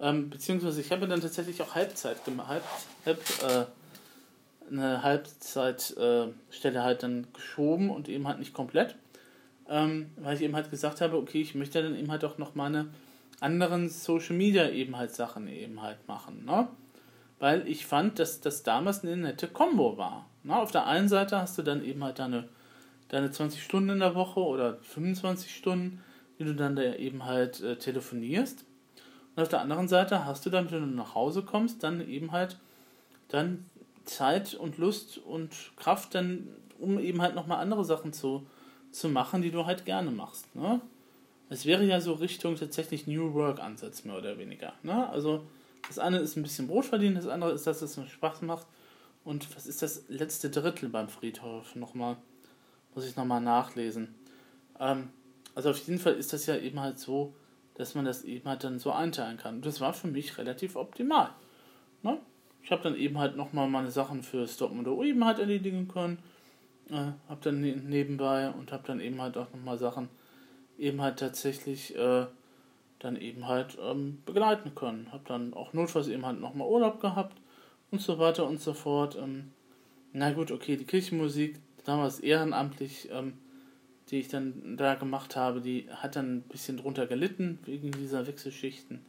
Ähm, 0.00 0.30
beziehungsweise 0.30 0.80
ich 0.80 0.90
habe 0.90 1.06
dann 1.06 1.20
tatsächlich 1.20 1.60
auch 1.62 1.74
Halbzeit 1.74 2.24
gemacht, 2.24 2.48
halb, 2.48 2.64
halb, 3.06 3.20
äh, 3.42 4.72
eine 4.72 5.02
Halbzeitstelle 5.02 6.82
halt 6.82 7.02
dann 7.02 7.26
geschoben 7.32 7.90
und 7.90 8.08
eben 8.08 8.26
halt 8.26 8.38
nicht 8.38 8.54
komplett. 8.54 8.96
Ähm, 9.68 10.10
weil 10.16 10.36
ich 10.36 10.42
eben 10.42 10.56
halt 10.56 10.70
gesagt 10.70 11.00
habe, 11.00 11.16
okay, 11.16 11.40
ich 11.40 11.54
möchte 11.54 11.82
dann 11.82 11.96
eben 11.96 12.10
halt 12.10 12.24
auch 12.24 12.38
noch 12.38 12.54
meine 12.54 12.88
anderen 13.40 13.88
Social 13.88 14.36
Media 14.36 14.68
eben 14.70 14.96
halt 14.96 15.14
Sachen 15.14 15.48
eben 15.48 15.82
halt 15.82 16.06
machen. 16.08 16.44
Ne? 16.44 16.68
weil 17.42 17.66
ich 17.66 17.86
fand, 17.86 18.20
dass 18.20 18.40
das 18.40 18.62
damals 18.62 19.02
eine 19.02 19.16
nette 19.16 19.48
Kombo 19.48 19.98
war. 19.98 20.26
Na, 20.44 20.62
auf 20.62 20.70
der 20.70 20.86
einen 20.86 21.08
Seite 21.08 21.38
hast 21.38 21.58
du 21.58 21.62
dann 21.62 21.84
eben 21.84 22.04
halt 22.04 22.20
deine, 22.20 22.48
deine 23.12 23.30
20 23.30 23.62
Stunden 23.62 23.90
in 23.90 24.00
der 24.00 24.14
Woche 24.14 24.40
oder 24.40 24.78
25 24.78 25.54
Stunden, 25.54 26.02
die 26.38 26.44
du 26.44 26.54
dann 26.54 26.74
da 26.74 26.94
eben 26.94 27.24
halt 27.24 27.60
äh, 27.60 27.76
telefonierst. 27.76 28.64
Und 29.36 29.42
auf 29.42 29.48
der 29.48 29.60
anderen 29.60 29.86
Seite 29.86 30.24
hast 30.24 30.44
du 30.44 30.50
dann, 30.50 30.70
wenn 30.70 30.80
du 30.80 30.96
nach 30.96 31.14
Hause 31.14 31.42
kommst, 31.42 31.82
dann 31.82 32.06
eben 32.06 32.32
halt 32.32 32.58
dann 33.28 33.66
Zeit 34.04 34.54
und 34.54 34.78
Lust 34.78 35.18
und 35.18 35.50
Kraft 35.76 36.14
dann, 36.14 36.48
um 36.78 36.98
eben 36.98 37.20
halt 37.20 37.34
nochmal 37.34 37.60
andere 37.60 37.84
Sachen 37.84 38.12
zu, 38.12 38.46
zu 38.90 39.08
machen, 39.10 39.42
die 39.42 39.50
du 39.50 39.66
halt 39.66 39.84
gerne 39.84 40.10
machst. 40.10 40.54
Ne? 40.56 40.80
Es 41.50 41.66
wäre 41.66 41.84
ja 41.84 42.00
so 42.00 42.14
Richtung 42.14 42.56
tatsächlich 42.56 43.06
New 43.06 43.34
Work-Ansatz, 43.34 44.04
mehr 44.04 44.16
oder 44.16 44.38
weniger. 44.38 44.72
Ne? 44.82 45.08
Also 45.10 45.46
das 45.86 45.98
eine 45.98 46.18
ist 46.18 46.36
ein 46.36 46.42
bisschen 46.42 46.66
Brot 46.66 46.86
verdienen, 46.86 47.16
das 47.16 47.26
andere 47.26 47.52
ist, 47.52 47.66
dass 47.66 47.82
es 47.82 47.98
Spaß 48.08 48.40
macht. 48.42 48.66
Und 49.22 49.54
was 49.54 49.66
ist 49.66 49.82
das 49.82 50.04
letzte 50.08 50.50
Drittel 50.50 50.88
beim 50.88 51.08
Friedhof? 51.08 51.76
Nochmal, 51.76 52.16
muss 52.94 53.06
ich 53.06 53.16
nochmal 53.16 53.40
nachlesen. 53.40 54.14
Ähm, 54.78 55.10
also 55.54 55.70
auf 55.70 55.78
jeden 55.78 55.98
Fall 55.98 56.14
ist 56.14 56.32
das 56.32 56.46
ja 56.46 56.56
eben 56.56 56.80
halt 56.80 56.98
so, 56.98 57.34
dass 57.74 57.94
man 57.94 58.04
das 58.04 58.24
eben 58.24 58.48
halt 58.48 58.64
dann 58.64 58.78
so 58.78 58.92
einteilen 58.92 59.38
kann. 59.38 59.62
Das 59.62 59.80
war 59.80 59.92
für 59.92 60.08
mich 60.08 60.38
relativ 60.38 60.76
optimal. 60.76 61.30
Ne? 62.02 62.18
Ich 62.62 62.70
habe 62.70 62.82
dann 62.82 62.96
eben 62.96 63.18
halt 63.18 63.36
nochmal 63.36 63.68
meine 63.68 63.90
Sachen 63.90 64.22
für 64.22 64.46
Stop 64.46 64.72
oder 64.72 64.92
eben 65.04 65.24
halt 65.24 65.38
erledigen 65.38 65.88
können. 65.88 66.18
Äh, 66.90 67.12
habe 67.28 67.40
dann 67.42 67.60
ne 67.60 67.76
nebenbei 67.76 68.50
und 68.50 68.72
habe 68.72 68.84
dann 68.86 69.00
eben 69.00 69.20
halt 69.20 69.36
auch 69.36 69.50
nochmal 69.52 69.78
Sachen 69.78 70.08
eben 70.78 71.00
halt 71.00 71.18
tatsächlich 71.18 71.96
äh, 71.96 72.26
dann 72.98 73.16
eben 73.16 73.48
halt 73.48 73.78
ähm, 73.82 74.22
begleiten 74.24 74.74
können. 74.74 75.08
Habe 75.12 75.24
dann 75.26 75.54
auch 75.54 75.72
notfalls 75.72 76.08
eben 76.08 76.24
halt 76.24 76.40
nochmal 76.40 76.68
Urlaub 76.68 77.00
gehabt 77.00 77.36
und 77.90 78.00
so 78.00 78.18
weiter 78.18 78.46
und 78.46 78.60
so 78.60 78.74
fort. 78.74 79.16
Ähm, 79.20 79.52
na 80.12 80.32
gut, 80.32 80.50
okay, 80.50 80.76
die 80.76 80.84
Kirchenmusik, 80.84 81.56
damals 81.84 82.20
ehrenamtlich, 82.20 83.08
ähm, 83.10 83.34
die 84.08 84.18
ich 84.18 84.28
dann 84.28 84.76
da 84.76 84.94
gemacht 84.94 85.36
habe, 85.36 85.60
die 85.60 85.88
hat 85.90 86.16
dann 86.16 86.36
ein 86.36 86.42
bisschen 86.42 86.76
drunter 86.76 87.06
gelitten 87.06 87.58
wegen 87.64 87.92
dieser 87.92 88.26
Wechselschichten. 88.26 89.04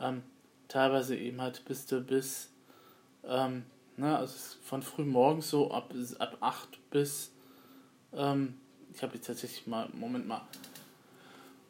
Ähm, 0.00 0.22
teilweise 0.68 1.16
eben 1.16 1.40
halt 1.40 1.64
bis 1.64 1.86
du 1.86 2.00
bis, 2.00 2.50
ähm, 3.24 3.64
ne, 3.96 4.16
also 4.16 4.34
von 4.62 4.82
früh 4.82 5.04
morgens 5.04 5.50
so 5.50 5.70
ab, 5.70 5.94
ab 6.18 6.36
8 6.40 6.90
bis, 6.90 7.32
ähm, 8.12 8.54
ich 8.92 9.02
habe 9.02 9.14
jetzt 9.14 9.26
tatsächlich 9.26 9.66
mal, 9.66 9.88
Moment 9.94 10.26
mal, 10.26 10.42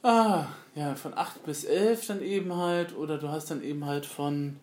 ah, 0.02 0.46
ja, 0.74 0.94
von 0.94 1.14
8 1.14 1.44
bis 1.44 1.64
11 1.64 2.06
dann 2.06 2.22
eben 2.22 2.54
halt, 2.54 2.96
oder 2.96 3.18
du 3.18 3.28
hast 3.28 3.50
dann 3.50 3.62
eben 3.62 3.84
halt 3.84 4.06
von, 4.06 4.58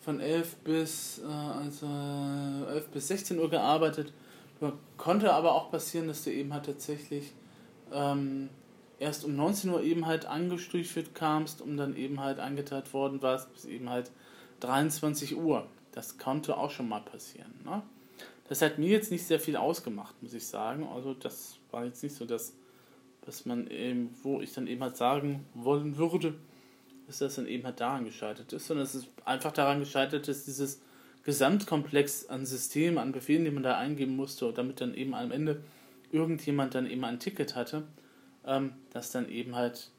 von 0.00 0.20
11 0.20 0.56
bis, 0.56 1.20
äh, 1.20 1.26
also 1.26 1.86
11 1.86 2.88
bis 2.88 3.08
16 3.08 3.38
Uhr 3.38 3.50
gearbeitet. 3.50 4.12
Konnte 4.96 5.32
aber 5.32 5.54
auch 5.54 5.70
passieren, 5.70 6.08
dass 6.08 6.24
du 6.24 6.32
eben 6.32 6.52
halt 6.52 6.66
tatsächlich 6.66 7.32
ähm, 7.92 8.50
erst 8.98 9.24
um 9.24 9.34
19 9.34 9.70
Uhr 9.70 9.82
eben 9.82 10.06
halt 10.06 10.26
angestuft 10.26 11.14
kamst, 11.14 11.62
um 11.62 11.76
dann 11.76 11.96
eben 11.96 12.20
halt 12.20 12.38
eingeteilt 12.38 12.92
worden 12.92 13.22
warst, 13.22 13.52
bis 13.52 13.64
eben 13.64 13.88
halt 13.88 14.10
23 14.60 15.36
Uhr. 15.36 15.66
Das 15.92 16.18
konnte 16.18 16.56
auch 16.56 16.70
schon 16.70 16.88
mal 16.88 17.00
passieren. 17.00 17.52
Ne? 17.64 17.82
Das 18.48 18.62
hat 18.62 18.78
mir 18.78 18.90
jetzt 18.90 19.10
nicht 19.10 19.24
sehr 19.24 19.40
viel 19.40 19.56
ausgemacht, 19.56 20.22
muss 20.22 20.34
ich 20.34 20.46
sagen. 20.46 20.86
Also 20.86 21.14
das 21.14 21.56
war 21.70 21.84
jetzt 21.84 22.02
nicht 22.02 22.14
so 22.14 22.26
das, 22.26 22.54
was 23.24 23.46
man 23.46 23.66
eben, 23.68 24.14
wo 24.22 24.40
ich 24.40 24.52
dann 24.52 24.66
eben 24.66 24.82
halt 24.82 24.96
sagen 24.96 25.46
wollen 25.54 25.96
würde, 25.96 26.34
dass 27.06 27.18
das 27.18 27.36
dann 27.36 27.46
eben 27.46 27.64
halt 27.64 27.80
daran 27.80 28.04
gescheitert 28.04 28.52
ist, 28.52 28.66
sondern 28.66 28.84
es 28.84 28.94
ist 28.94 29.08
einfach 29.24 29.52
daran 29.52 29.80
gescheitert, 29.80 30.28
dass 30.28 30.44
dieses 30.44 30.80
Gesamtkomplex 31.24 32.26
an 32.26 32.46
Systemen, 32.46 32.98
an 32.98 33.12
Befehlen, 33.12 33.44
die 33.44 33.50
man 33.50 33.62
da 33.62 33.76
eingeben 33.76 34.16
musste, 34.16 34.52
damit 34.52 34.80
dann 34.80 34.94
eben 34.94 35.14
am 35.14 35.32
Ende 35.32 35.62
irgendjemand 36.10 36.74
dann 36.74 36.90
eben 36.90 37.04
ein 37.04 37.20
Ticket 37.20 37.54
hatte, 37.54 37.84
ähm, 38.46 38.72
das 38.90 39.12
dann 39.12 39.28
eben 39.28 39.54
halt 39.54 39.90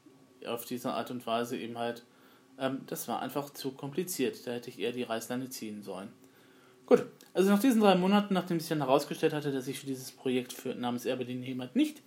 auf 0.46 0.64
diese 0.64 0.92
Art 0.92 1.10
und 1.10 1.26
Weise 1.26 1.56
eben 1.56 1.78
halt, 1.78 2.04
ähm, 2.58 2.80
das 2.86 3.08
war 3.08 3.22
einfach 3.22 3.50
zu 3.50 3.72
kompliziert. 3.72 4.46
Da 4.46 4.52
hätte 4.52 4.70
ich 4.70 4.78
eher 4.78 4.92
die 4.92 5.04
Reißleine 5.04 5.48
ziehen 5.48 5.82
sollen. 5.82 6.08
Gut, 6.86 7.06
also 7.32 7.50
nach 7.50 7.60
diesen 7.60 7.80
drei 7.80 7.94
Monaten, 7.94 8.34
nachdem 8.34 8.58
sich 8.58 8.68
dann 8.68 8.78
herausgestellt 8.78 9.32
hatte, 9.32 9.52
dass 9.52 9.68
ich 9.68 9.78
für 9.78 9.86
dieses 9.86 10.10
Projekt 10.10 10.52
für 10.52 10.74
namens 10.74 11.06
Erberlin 11.06 11.42
jemand 11.42 11.76
nicht 11.76 12.02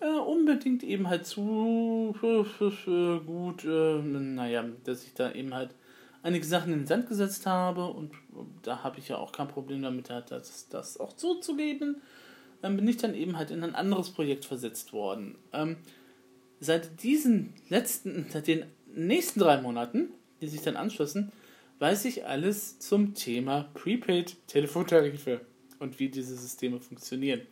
äh, 0.00 0.18
unbedingt 0.18 0.82
eben 0.82 1.08
halt 1.08 1.26
zu 1.26 2.14
äh, 2.22 3.18
gut, 3.24 3.64
äh, 3.64 4.02
naja, 4.02 4.64
dass 4.84 5.04
ich 5.04 5.14
da 5.14 5.32
eben 5.32 5.54
halt 5.54 5.70
einige 6.24 6.44
Sachen 6.44 6.72
in 6.72 6.80
den 6.80 6.86
Sand 6.88 7.08
gesetzt 7.08 7.46
habe 7.46 7.86
und 7.86 8.10
da 8.62 8.82
habe 8.82 8.98
ich 8.98 9.08
ja 9.08 9.18
auch 9.18 9.30
kein 9.30 9.46
Problem 9.46 9.82
damit, 9.82 10.10
das, 10.10 10.68
das 10.68 10.98
auch 10.98 11.12
zuzugeben 11.12 12.02
ähm, 12.64 12.76
bin 12.76 12.88
ich 12.88 12.96
dann 12.96 13.14
eben 13.14 13.36
halt 13.36 13.50
in 13.50 13.62
ein 13.62 13.74
anderes 13.74 14.10
Projekt 14.10 14.46
versetzt 14.46 14.92
worden. 14.92 15.36
Ähm, 15.52 15.76
seit 16.60 17.02
diesen 17.02 17.52
letzten, 17.68 18.26
seit 18.30 18.46
den 18.46 18.64
nächsten 18.94 19.38
drei 19.38 19.60
Monaten, 19.60 20.08
die 20.40 20.48
sich 20.48 20.62
dann 20.62 20.76
anschlossen, 20.76 21.30
weiß 21.78 22.06
ich 22.06 22.26
alles 22.26 22.78
zum 22.78 23.14
Thema 23.14 23.68
Prepaid-Telefontarife 23.74 25.42
und 25.78 25.98
wie 25.98 26.08
diese 26.08 26.36
Systeme 26.36 26.80
funktionieren. 26.80 27.42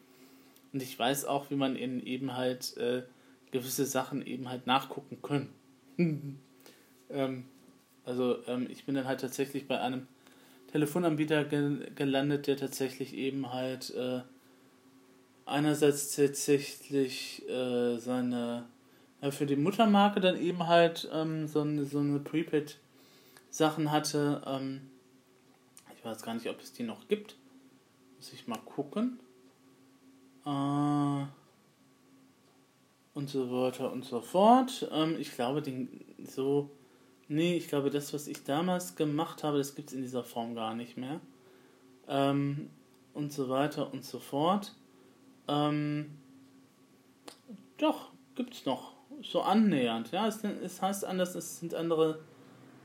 Und 0.73 0.83
ich 0.83 0.99
weiß 0.99 1.27
auch, 1.27 1.51
wie 1.51 1.57
man 1.57 1.77
in 1.77 2.05
eben 2.05 2.35
halt 2.35 2.77
äh, 2.79 3.03
gewisse 3.51 3.85
Sachen 3.85 4.27
eben 4.27 4.49
halt 4.49 4.67
nachgucken 4.67 5.19
kann. 5.21 5.49
ähm, 7.11 7.45
also 8.05 8.39
ähm, 8.47 8.67
ich 8.71 8.85
bin 8.85 8.95
dann 8.95 9.07
halt 9.07 9.21
tatsächlich 9.21 9.67
bei 9.69 9.81
einem 9.81 10.07
Telefonanbieter 10.73 11.45
ge 11.45 11.91
gelandet, 11.95 12.47
der 12.47 12.57
tatsächlich 12.57 13.15
eben 13.15 13.53
halt 13.53 13.91
äh, 13.95 14.23
einerseits 15.45 16.17
tatsächlich 16.17 17.49
äh, 17.49 17.99
seine, 17.99 18.67
ja, 19.21 19.31
für 19.31 19.47
die 19.47 19.57
Muttermarke 19.57 20.21
dann 20.21 20.41
eben 20.41 20.67
halt 20.67 21.09
ähm, 21.13 21.47
so 21.47 21.61
eine, 21.61 21.85
so 21.85 21.99
eine 21.99 22.19
Prepaid-Sachen 22.19 23.91
hatte. 23.93 24.43
Ähm, 24.47 24.91
ich 25.97 26.05
weiß 26.05 26.23
gar 26.23 26.35
nicht, 26.35 26.49
ob 26.49 26.61
es 26.61 26.73
die 26.73 26.83
noch 26.85 27.07
gibt. 27.07 27.37
Muss 28.17 28.33
ich 28.33 28.49
mal 28.49 28.59
gucken. 28.59 29.21
Äh, 30.45 31.27
und 33.15 33.29
so 33.29 33.53
weiter 33.53 33.93
und 33.93 34.05
so 34.05 34.21
fort. 34.21 34.89
Ähm, 34.91 35.17
ich 35.19 35.33
glaube, 35.35 35.63
den 35.63 36.05
so. 36.25 36.71
Nee, 37.33 37.57
ich 37.57 37.69
glaube, 37.69 37.89
das, 37.89 38.13
was 38.13 38.29
ich 38.29 38.45
damals 38.45 38.95
gemacht 38.95 39.43
habe, 39.43 39.57
das 39.57 39.75
gibt 39.75 39.89
es 39.89 39.95
in 39.95 40.03
dieser 40.03 40.23
Form 40.23 40.55
gar 40.55 40.75
nicht 40.75 40.99
mehr. 40.99 41.19
Ähm, 42.07 42.69
und 43.15 43.33
so 43.33 43.49
weiter 43.49 43.91
und 43.91 44.05
so 44.05 44.19
fort. 44.19 44.75
Ähm, 45.49 46.11
doch, 47.79 48.11
gibt's 48.35 48.67
noch. 48.67 48.93
So 49.23 49.41
annähernd. 49.41 50.13
Ja, 50.13 50.29
es, 50.29 50.45
es 50.45 50.83
heißt 50.83 51.07
anders, 51.07 51.35
es 51.35 51.61
sind 51.61 51.75
andere 51.75 52.19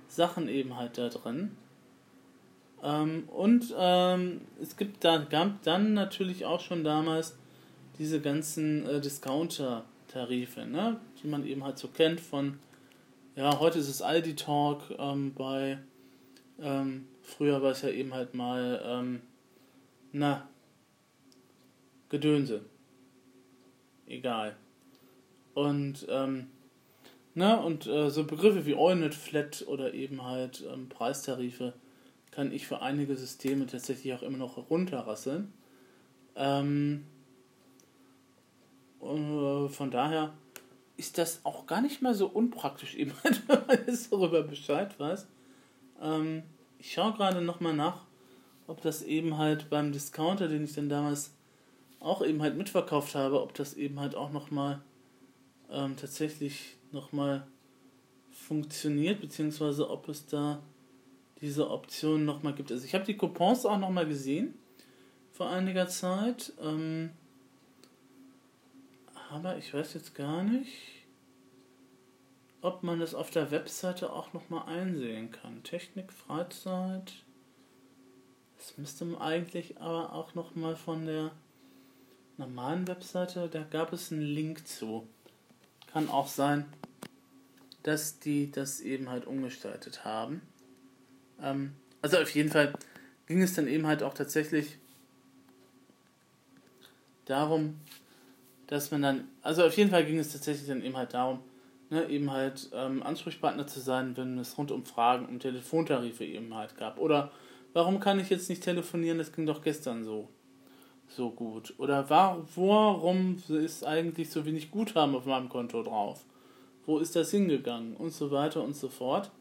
Sachen 0.08 0.48
eben 0.48 0.78
halt 0.78 0.98
da 0.98 1.10
drin. 1.10 1.52
Ähm, 2.82 3.28
und 3.28 3.76
ähm, 3.78 4.40
es 4.62 4.78
gibt 4.78 5.04
da, 5.04 5.18
gab 5.18 5.62
dann 5.64 5.94
natürlich 5.94 6.46
auch 6.46 6.62
schon 6.62 6.86
damals 6.86 7.38
diese 8.00 8.22
ganzen 8.22 8.88
äh, 8.88 9.02
Discounter-Tarife, 9.02 10.66
ne? 10.66 11.02
die 11.22 11.28
man 11.28 11.46
eben 11.46 11.66
halt 11.66 11.78
so 11.78 11.90
kennt 11.90 12.22
von, 12.22 12.60
ja, 13.38 13.60
heute 13.60 13.78
ist 13.78 13.88
es 13.88 14.02
Aldi 14.02 14.36
Talk 14.36 14.82
ähm, 14.98 15.36
bei, 15.36 15.78
ähm, 16.60 17.08
früher 17.22 17.62
war 17.62 17.72
es 17.72 17.84
ja 17.84 17.90
eben 17.90 18.16
halt 18.16 18.34
mal, 18.34 18.82
ähm, 18.84 19.22
na, 20.12 20.50
Gedönse. 22.10 22.62
Egal. 24.08 24.56
Und, 25.54 26.08
ähm, 26.10 26.48
ne, 27.36 27.62
und 27.62 27.86
äh, 27.86 28.10
so 28.10 28.24
Begriffe 28.24 28.66
wie 28.66 28.74
Eunet, 28.74 29.14
Flat 29.14 29.64
oder 29.68 29.94
eben 29.94 30.24
halt 30.24 30.66
ähm, 30.74 30.90
Preistarife 30.90 31.74
kann 32.32 32.52
ich 32.52 32.66
für 32.66 32.82
einige 32.82 33.16
Systeme 33.16 33.68
tatsächlich 33.68 34.14
auch 34.14 34.24
immer 34.24 34.38
noch 34.40 34.70
runterrasseln. 34.72 35.54
Ähm, 36.36 37.06
äh, 39.00 39.70
von 39.70 39.92
daher 39.92 40.34
ist 40.98 41.18
das 41.18 41.42
auch 41.44 41.68
gar 41.68 41.82
nicht 41.82 42.02
mal 42.02 42.14
so 42.14 42.28
unpraktisch, 42.28 42.96
eben, 42.98 43.14
wenn 43.24 43.60
man 43.68 43.80
darüber 44.12 44.44
Bescheid 44.44 45.00
weiß. 45.00 45.28
Ähm, 46.02 46.44
ich 46.80 46.94
schaue 46.94 47.14
gerade 47.14 47.42
nochmal 47.42 47.76
nach, 47.76 48.06
ob 48.68 48.82
das 48.82 49.02
eben 49.02 49.38
halt 49.38 49.70
beim 49.70 49.92
Discounter, 49.92 50.48
den 50.48 50.64
ich 50.64 50.74
dann 50.74 50.90
damals 50.90 51.34
auch 52.00 52.24
eben 52.24 52.42
halt 52.42 52.58
mitverkauft 52.58 53.16
habe, 53.16 53.42
ob 53.42 53.54
das 53.54 53.74
eben 53.74 54.00
halt 54.00 54.16
auch 54.16 54.32
nochmal 54.32 54.82
ähm, 55.72 55.96
tatsächlich 55.96 56.78
nochmal 56.92 57.48
funktioniert, 58.32 59.20
beziehungsweise 59.22 59.90
ob 59.90 60.08
es 60.10 60.26
da 60.26 60.62
diese 61.42 61.70
Option 61.70 62.26
nochmal 62.26 62.54
gibt. 62.54 62.72
Also 62.72 62.86
ich 62.86 62.94
habe 62.94 63.06
die 63.06 63.18
Coupons 63.18 63.66
auch 63.66 63.78
nochmal 63.78 64.08
gesehen 64.08 64.54
vor 65.32 65.50
einiger 65.50 65.88
Zeit, 65.88 66.54
ähm, 66.62 67.12
aber 69.30 69.58
ich 69.58 69.74
weiß 69.74 69.94
jetzt 69.94 70.16
gar 70.16 70.44
nicht, 70.44 70.72
ob 72.62 72.84
man 72.84 73.00
das 73.00 73.14
auf 73.14 73.30
der 73.30 73.52
Webseite 73.52 74.12
auch 74.12 74.34
nochmal 74.34 74.68
einsehen 74.68 75.32
kann. 75.32 75.64
Technik, 75.64 76.12
Freizeit, 76.12 77.14
Das 78.58 78.78
müsste 78.78 79.06
man 79.06 79.22
eigentlich 79.22 79.78
aber 79.80 80.14
auch 80.14 80.34
nochmal 80.34 80.76
von 80.76 81.06
der 81.06 81.32
normalen 82.38 82.88
Webseite, 82.88 83.50
da 83.50 83.64
gab 83.64 83.94
es 83.94 84.12
einen 84.12 84.22
Link 84.22 84.68
zu. 84.68 85.08
Kann 85.88 86.10
auch 86.10 86.28
sein, 86.28 86.66
dass 87.84 88.20
die 88.20 88.52
das 88.52 88.80
eben 88.80 89.10
halt 89.10 89.26
umgestaltet 89.26 90.06
haben. 90.06 90.42
Ähm, 91.42 91.74
also 92.02 92.18
auf 92.18 92.30
jeden 92.32 92.50
Fall 92.50 92.74
ging 93.28 93.42
es 93.42 93.54
dann 93.54 93.68
eben 93.68 93.88
halt 93.88 94.04
auch 94.04 94.14
tatsächlich 94.14 94.78
darum, 97.26 97.80
dass 98.68 98.92
man 98.92 99.02
dann, 99.02 99.28
also 99.42 99.64
auf 99.64 99.78
jeden 99.78 99.90
Fall 99.90 100.06
ging 100.06 100.20
es 100.20 100.32
tatsächlich 100.32 100.68
dann 100.68 100.84
eben 100.84 100.98
halt 100.98 101.14
darum, 101.14 101.40
ne, 101.90 102.08
eben 102.10 102.32
halt 102.32 102.70
ähm, 102.74 103.02
Ansprechpartner 103.04 103.68
zu 103.68 103.80
sein, 103.80 104.16
wenn 104.18 104.38
es 104.38 104.58
rund 104.58 104.72
um 104.72 104.86
Fragen 104.86 105.26
um 105.26 105.40
Telefontarife 105.40 106.26
eben 106.26 106.54
halt 106.54 106.78
gab. 106.78 107.00
Oder 107.00 107.32
warum 107.74 108.00
kann 108.00 108.20
ich 108.20 108.30
jetzt 108.30 108.50
nicht 108.50 108.64
telefonieren, 108.64 109.18
das 109.18 109.34
ging 109.34 109.46
doch 109.46 109.62
gestern 109.62 110.04
so 110.04 110.30
so 111.08 111.30
gut. 111.32 111.74
Oder 111.78 112.10
war, 112.10 112.46
warum 112.56 113.42
ist 113.48 113.86
eigentlich 113.86 114.30
so 114.30 114.46
wenig 114.46 114.72
Guthaben 114.72 115.16
auf 115.16 115.26
meinem 115.26 115.50
Konto 115.50 115.84
drauf? 115.84 116.26
Wo 116.86 117.00
ist 117.00 117.16
das 117.16 117.32
hingegangen? 117.32 117.96
Und 117.96 118.12
so 118.12 118.32
weiter 118.32 118.64
und 118.64 118.76
so 118.76 118.90
fort. 118.90 119.32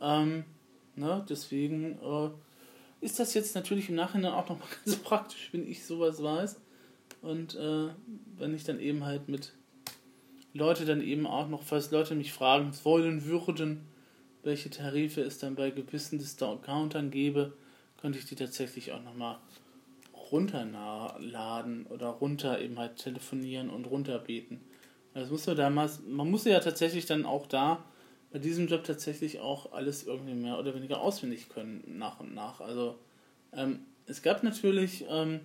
Ähm, 0.00 0.44
ne, 0.94 1.24
deswegen 1.28 1.98
äh, 2.02 2.30
ist 3.00 3.18
das 3.18 3.34
jetzt 3.34 3.54
natürlich 3.54 3.88
im 3.88 3.94
Nachhinein 3.94 4.32
auch 4.32 4.48
nochmal 4.48 4.68
ganz 4.84 4.96
praktisch, 4.96 5.50
wenn 5.52 5.66
ich 5.66 5.84
sowas 5.84 6.22
weiß. 6.22 6.60
Und 7.26 7.56
äh, 7.56 7.88
wenn 8.38 8.54
ich 8.54 8.62
dann 8.62 8.78
eben 8.78 9.04
halt 9.04 9.28
mit 9.28 9.52
Leute 10.52 10.84
dann 10.84 11.00
eben 11.00 11.26
auch 11.26 11.48
noch, 11.48 11.64
falls 11.64 11.90
Leute 11.90 12.14
mich 12.14 12.32
fragen 12.32 12.72
wollen 12.84 13.24
würden, 13.24 13.80
welche 14.44 14.70
Tarife 14.70 15.22
es 15.22 15.38
dann 15.38 15.56
bei 15.56 15.70
gewissen 15.70 16.20
Discountern 16.20 17.10
gäbe, 17.10 17.52
könnte 18.00 18.20
ich 18.20 18.26
die 18.26 18.36
tatsächlich 18.36 18.92
auch 18.92 19.02
nochmal 19.02 19.38
runterladen 20.30 21.86
oder 21.86 22.10
runter 22.10 22.60
eben 22.60 22.78
halt 22.78 22.96
telefonieren 22.96 23.70
und 23.70 23.86
runterbeten. 23.86 24.60
Das 25.12 25.28
muss 25.28 25.48
man 25.48 25.56
damals, 25.56 26.02
man 26.06 26.30
musste 26.30 26.50
ja 26.50 26.60
tatsächlich 26.60 27.06
dann 27.06 27.26
auch 27.26 27.48
da 27.48 27.84
bei 28.30 28.38
diesem 28.38 28.68
Job 28.68 28.84
tatsächlich 28.84 29.40
auch 29.40 29.72
alles 29.72 30.04
irgendwie 30.04 30.34
mehr 30.34 30.60
oder 30.60 30.76
weniger 30.76 31.00
auswendig 31.00 31.48
können 31.48 31.82
nach 31.98 32.20
und 32.20 32.34
nach. 32.34 32.60
Also 32.60 33.00
ähm, 33.52 33.80
es 34.06 34.22
gab 34.22 34.44
natürlich 34.44 35.04
ähm, 35.08 35.40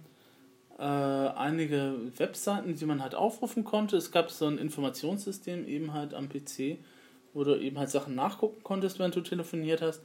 äh, 0.82 0.84
einige 0.84 1.96
Webseiten, 2.18 2.76
die 2.76 2.86
man 2.88 3.04
halt 3.04 3.14
aufrufen 3.14 3.64
konnte. 3.64 3.98
Es 3.98 4.12
gab 4.12 4.32
so 4.32 4.48
ein 4.48 4.58
Informationssystem 4.58 5.68
eben 5.68 5.94
halt 5.94 6.16
am 6.16 6.28
PC, 6.28 6.80
wo 7.34 7.44
du 7.44 7.56
eben 7.62 7.78
halt 7.78 7.92
Sachen 7.92 8.16
nachgucken 8.16 8.64
konntest, 8.64 8.98
während 8.98 9.16
du 9.16 9.22
telefoniert 9.22 9.84
hast. 9.84 10.02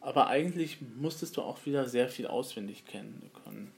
Aber 0.00 0.28
eigentlich 0.28 0.78
musstest 0.96 1.36
du 1.36 1.42
auch 1.42 1.66
wieder 1.66 1.88
sehr 1.88 2.08
viel 2.08 2.28
auswendig 2.28 2.86
kennen 2.86 3.32
können 3.42 3.72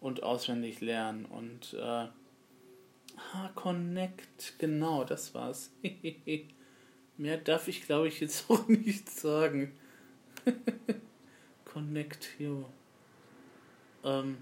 und 0.00 0.22
auswendig 0.22 0.82
lernen. 0.82 1.24
Und 1.24 1.72
äh, 1.72 1.78
ah, 1.80 2.10
Connect, 3.54 4.58
genau, 4.58 5.04
das 5.04 5.34
war's. 5.34 5.70
Mehr 7.16 7.38
darf 7.38 7.68
ich, 7.68 7.86
glaube 7.86 8.08
ich, 8.08 8.20
jetzt 8.20 8.44
auch 8.50 8.68
nicht 8.68 9.08
sagen. 9.08 9.72
Connect, 11.64 12.28
jo. 12.38 12.66
Ähm, 14.04 14.36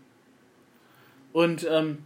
und 1.38 1.64
ähm, 1.70 1.98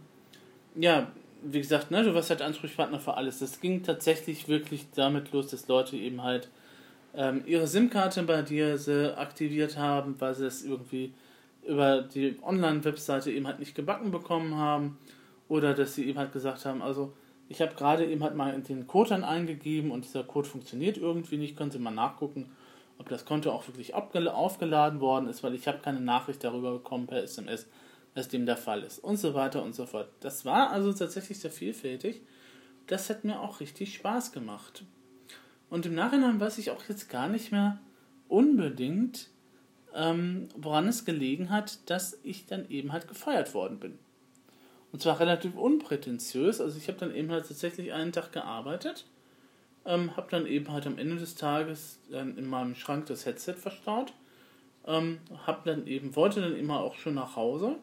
ja, 0.75 1.07
wie 1.41 1.59
gesagt, 1.59 1.89
ne, 1.89 2.03
du 2.03 2.13
warst 2.13 2.29
halt 2.29 2.43
Ansprechpartner 2.43 2.99
für 2.99 3.15
alles. 3.15 3.39
Das 3.39 3.59
ging 3.59 3.81
tatsächlich 3.81 4.47
wirklich 4.47 4.85
damit 4.93 5.31
los, 5.31 5.47
dass 5.47 5.67
Leute 5.67 5.97
eben 5.97 6.21
halt 6.21 6.49
ähm, 7.15 7.41
ihre 7.47 7.65
SIM-Karte 7.65 8.21
bei 8.21 8.43
dir 8.43 8.77
aktiviert 9.17 9.75
haben, 9.75 10.13
weil 10.19 10.35
sie 10.35 10.45
es 10.45 10.63
irgendwie 10.63 11.13
über 11.67 12.03
die 12.03 12.35
Online-Webseite 12.43 13.31
eben 13.31 13.47
halt 13.47 13.57
nicht 13.57 13.73
gebacken 13.73 14.11
bekommen 14.11 14.55
haben. 14.55 14.99
Oder 15.49 15.73
dass 15.73 15.95
sie 15.95 16.07
eben 16.07 16.19
halt 16.19 16.31
gesagt 16.31 16.63
haben, 16.65 16.83
also 16.83 17.11
ich 17.49 17.59
habe 17.59 17.73
gerade 17.73 18.05
eben 18.05 18.21
halt 18.21 18.35
mal 18.35 18.61
den 18.61 18.85
Code 18.85 19.09
dann 19.09 19.23
eingegeben 19.23 19.89
und 19.89 20.05
dieser 20.05 20.25
Code 20.25 20.47
funktioniert 20.47 20.97
irgendwie 20.97 21.37
nicht, 21.37 21.57
können 21.57 21.71
Sie 21.71 21.79
mal 21.79 21.89
nachgucken, 21.89 22.51
ob 22.99 23.09
das 23.09 23.25
Konto 23.25 23.49
auch 23.49 23.67
wirklich 23.67 23.95
aufgeladen 23.95 24.99
worden 24.99 25.27
ist, 25.27 25.41
weil 25.41 25.55
ich 25.55 25.67
habe 25.67 25.79
keine 25.79 26.01
Nachricht 26.01 26.43
darüber 26.43 26.73
bekommen 26.73 27.07
per 27.07 27.23
SMS, 27.23 27.65
dass 28.13 28.27
dem 28.27 28.45
der 28.45 28.57
Fall 28.57 28.83
ist 28.83 28.99
und 28.99 29.17
so 29.17 29.33
weiter 29.33 29.63
und 29.63 29.73
so 29.73 29.85
fort. 29.85 30.09
Das 30.19 30.45
war 30.45 30.69
also 30.71 30.93
tatsächlich 30.93 31.39
sehr 31.39 31.51
vielfältig. 31.51 32.21
Das 32.87 33.09
hat 33.09 33.23
mir 33.23 33.39
auch 33.39 33.59
richtig 33.59 33.95
Spaß 33.95 34.31
gemacht. 34.31 34.83
Und 35.69 35.85
im 35.85 35.95
Nachhinein 35.95 36.39
weiß 36.39 36.57
ich 36.59 36.71
auch 36.71 36.83
jetzt 36.87 37.09
gar 37.09 37.27
nicht 37.27 37.51
mehr 37.51 37.79
unbedingt, 38.27 39.29
ähm, 39.95 40.49
woran 40.55 40.87
es 40.87 41.05
gelegen 41.05 41.49
hat, 41.49 41.89
dass 41.89 42.19
ich 42.23 42.45
dann 42.45 42.69
eben 42.69 42.91
halt 42.91 43.07
gefeuert 43.07 43.53
worden 43.53 43.79
bin. 43.79 43.97
Und 44.91 45.01
zwar 45.01 45.19
relativ 45.19 45.55
unprätentiös. 45.55 46.61
Also 46.61 46.77
ich 46.77 46.87
habe 46.87 46.99
dann 46.99 47.15
eben 47.15 47.31
halt 47.31 47.47
tatsächlich 47.47 47.93
einen 47.93 48.11
Tag 48.11 48.31
gearbeitet, 48.31 49.05
ähm, 49.85 50.15
habe 50.15 50.29
dann 50.29 50.45
eben 50.45 50.71
halt 50.71 50.85
am 50.85 50.99
Ende 50.99 51.15
des 51.17 51.35
Tages 51.35 51.99
dann 52.11 52.37
in 52.37 52.47
meinem 52.47 52.75
Schrank 52.75 53.07
das 53.07 53.25
Headset 53.25 53.53
verstaut, 53.53 54.13
ähm, 54.85 55.19
habe 55.47 55.61
dann 55.65 55.87
eben 55.87 56.15
wollte 56.15 56.41
dann 56.41 56.55
immer 56.55 56.81
auch 56.81 56.95
schon 56.95 57.15
nach 57.15 57.35
Hause. 57.35 57.77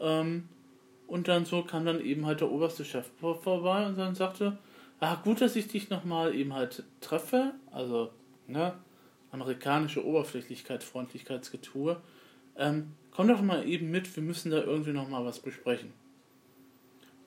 Ähm, 0.00 0.48
und 1.06 1.28
dann 1.28 1.44
so 1.44 1.62
kam 1.62 1.86
dann 1.86 2.00
eben 2.00 2.26
halt 2.26 2.40
der 2.40 2.50
oberste 2.50 2.84
Chef 2.84 3.06
vorbei 3.20 3.86
und 3.86 3.96
dann 3.96 4.14
sagte, 4.14 4.58
ah 5.00 5.16
gut, 5.16 5.40
dass 5.40 5.56
ich 5.56 5.68
dich 5.68 5.90
nochmal 5.90 6.34
eben 6.34 6.52
halt 6.54 6.82
treffe. 7.00 7.52
Also, 7.70 8.10
ne, 8.46 8.74
amerikanische 9.30 10.04
Oberflächlichkeit, 10.04 10.82
Freundlichkeitsgetue. 10.82 11.96
Ähm, 12.56 12.92
komm 13.10 13.28
doch 13.28 13.42
mal 13.42 13.68
eben 13.68 13.90
mit, 13.90 14.14
wir 14.16 14.22
müssen 14.22 14.50
da 14.50 14.58
irgendwie 14.58 14.92
noch 14.92 15.08
mal 15.08 15.24
was 15.24 15.40
besprechen. 15.40 15.92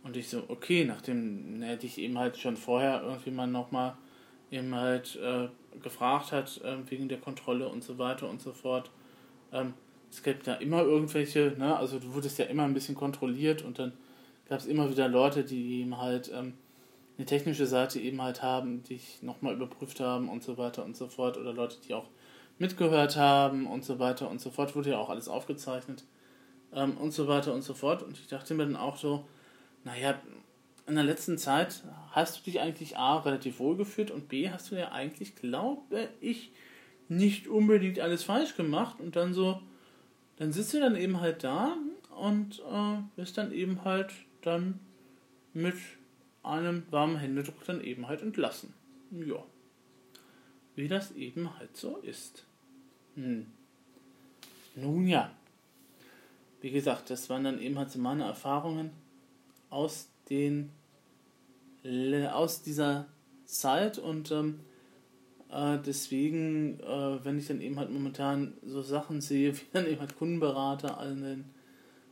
Und 0.04 0.18
ich 0.18 0.30
so, 0.30 0.44
okay, 0.48 0.86
nachdem 0.86 1.62
hätte 1.62 1.86
ich 1.86 1.98
eben 1.98 2.18
halt 2.18 2.38
schon 2.38 2.58
vorher 2.58 3.04
irgendwie 3.04 3.32
mal 3.32 3.48
noch 3.48 3.72
mal 3.72 3.98
eben 4.50 4.74
halt 4.74 5.18
äh, 5.18 5.50
gefragt 5.82 6.32
hat, 6.32 6.62
äh, 6.64 6.78
wegen 6.90 7.10
der 7.10 7.20
Kontrolle 7.20 7.68
und 7.68 7.84
so 7.84 7.98
weiter 7.98 8.30
und 8.30 8.42
so 8.42 8.54
fort. 8.54 8.90
Ähm, 9.52 9.74
es 10.12 10.24
gibt 10.24 10.48
ja 10.48 10.56
immer 10.56 10.82
irgendwelche, 10.82 11.54
ne, 11.58 11.78
also 11.78 12.00
du 12.00 12.14
wurdest 12.14 12.40
ja 12.40 12.46
immer 12.46 12.64
ein 12.64 12.74
bisschen 12.74 12.96
kontrolliert 12.96 13.62
und 13.62 13.80
dann 13.80 13.94
gab 14.48 14.60
es 14.60 14.66
immer 14.66 14.90
wieder 14.90 15.08
Leute, 15.08 15.44
die 15.44 15.82
eben 15.82 15.98
halt 15.98 16.32
ähm, 16.34 16.54
eine 17.18 17.26
technische 17.26 17.68
Seite 17.68 18.00
eben 18.00 18.22
halt 18.22 18.42
haben, 18.42 18.82
die 18.84 18.96
ich 18.96 19.22
nochmal 19.22 19.54
überprüft 19.54 20.00
haben 20.00 20.30
und 20.30 20.42
so 20.42 20.58
weiter 20.58 20.84
und 20.86 20.96
so 20.96 21.08
fort. 21.08 21.38
Oder 21.38 21.54
Leute, 21.54 21.76
die 21.86 21.94
auch 21.94 22.08
mitgehört 22.58 23.18
haben 23.18 23.68
und 23.68 23.84
so 23.84 24.00
weiter 24.00 24.30
und 24.30 24.40
so 24.40 24.50
fort. 24.50 24.76
Wurde 24.76 24.92
ja 24.92 24.98
auch 24.98 25.10
alles 25.10 25.28
aufgezeichnet 25.28 26.06
ähm, 26.74 26.98
und 26.98 27.12
so 27.12 27.28
weiter 27.28 27.54
und 27.54 27.62
so 27.62 27.74
fort. 27.74 28.04
Und 28.04 28.18
ich 28.18 28.28
dachte 28.28 28.54
mir 28.54 28.66
dann 28.66 28.78
auch 28.78 28.98
so, 28.98 29.26
naja, 29.84 30.20
in 30.88 30.96
der 30.96 31.04
letzten 31.04 31.38
Zeit 31.38 31.84
hast 32.12 32.40
du 32.40 32.44
dich 32.44 32.62
eigentlich 32.62 32.98
A, 32.98 33.20
relativ 33.20 33.60
wohl 33.60 33.76
gefühlt 33.76 34.12
und 34.12 34.28
B, 34.30 34.50
hast 34.50 34.72
du 34.72 34.76
ja 34.76 34.92
eigentlich, 34.92 35.36
glaube 35.36 36.10
ich, 36.22 36.52
nicht 37.10 37.48
unbedingt 37.48 38.00
alles 38.00 38.24
falsch 38.24 38.56
gemacht 38.56 39.00
und 39.00 39.16
dann 39.16 39.34
so, 39.34 39.62
dann 40.40 40.54
sitzt 40.54 40.74
du 40.74 40.80
dann 40.80 40.96
eben 40.96 41.20
halt 41.20 41.44
da 41.44 41.78
und 42.18 42.60
äh, 42.60 42.98
bist 43.16 43.38
dann 43.38 43.52
eben 43.52 43.84
halt 43.84 44.12
dann 44.42 44.80
mit 45.54 45.76
einem 46.44 46.84
warmen 46.90 47.18
Händedruck 47.18 47.64
dann 47.66 47.82
eben 47.84 48.08
halt 48.08 48.22
entlassen. 48.22 48.74
Ja. 49.12 49.44
Wie 50.76 50.88
das 50.88 51.12
eben 51.12 51.58
halt 51.60 51.76
so 51.76 51.98
ist. 51.98 52.46
Hm. 53.16 53.48
Nun 54.76 55.08
ja. 55.08 55.32
Wie 56.62 56.72
gesagt, 56.72 57.10
das 57.10 57.30
waren 57.30 57.44
dann 57.44 57.62
eben 57.62 57.78
halt 57.78 57.92
so 57.92 58.00
meine 58.00 58.24
Erfahrungen 58.24 58.92
aus 59.70 60.10
den 60.30 60.72
aus 62.32 62.62
dieser 62.62 63.08
Zeit 63.46 63.98
und 63.98 64.32
ähm, 64.32 64.60
äh, 65.52 65.80
deswegen, 65.84 66.80
äh, 66.80 67.24
wenn 67.24 67.40
ich 67.40 67.48
dann 67.48 67.62
eben 67.62 67.80
halt 67.80 67.92
momentan 67.92 68.54
so 68.66 68.82
Sachen 68.82 69.22
sehe, 69.22 69.56
wie 69.58 69.66
dann 69.74 69.88
eben 69.88 70.00
halt 70.00 70.18
Kundenberater 70.18 70.98
an 71.00 71.22
den 71.22 71.46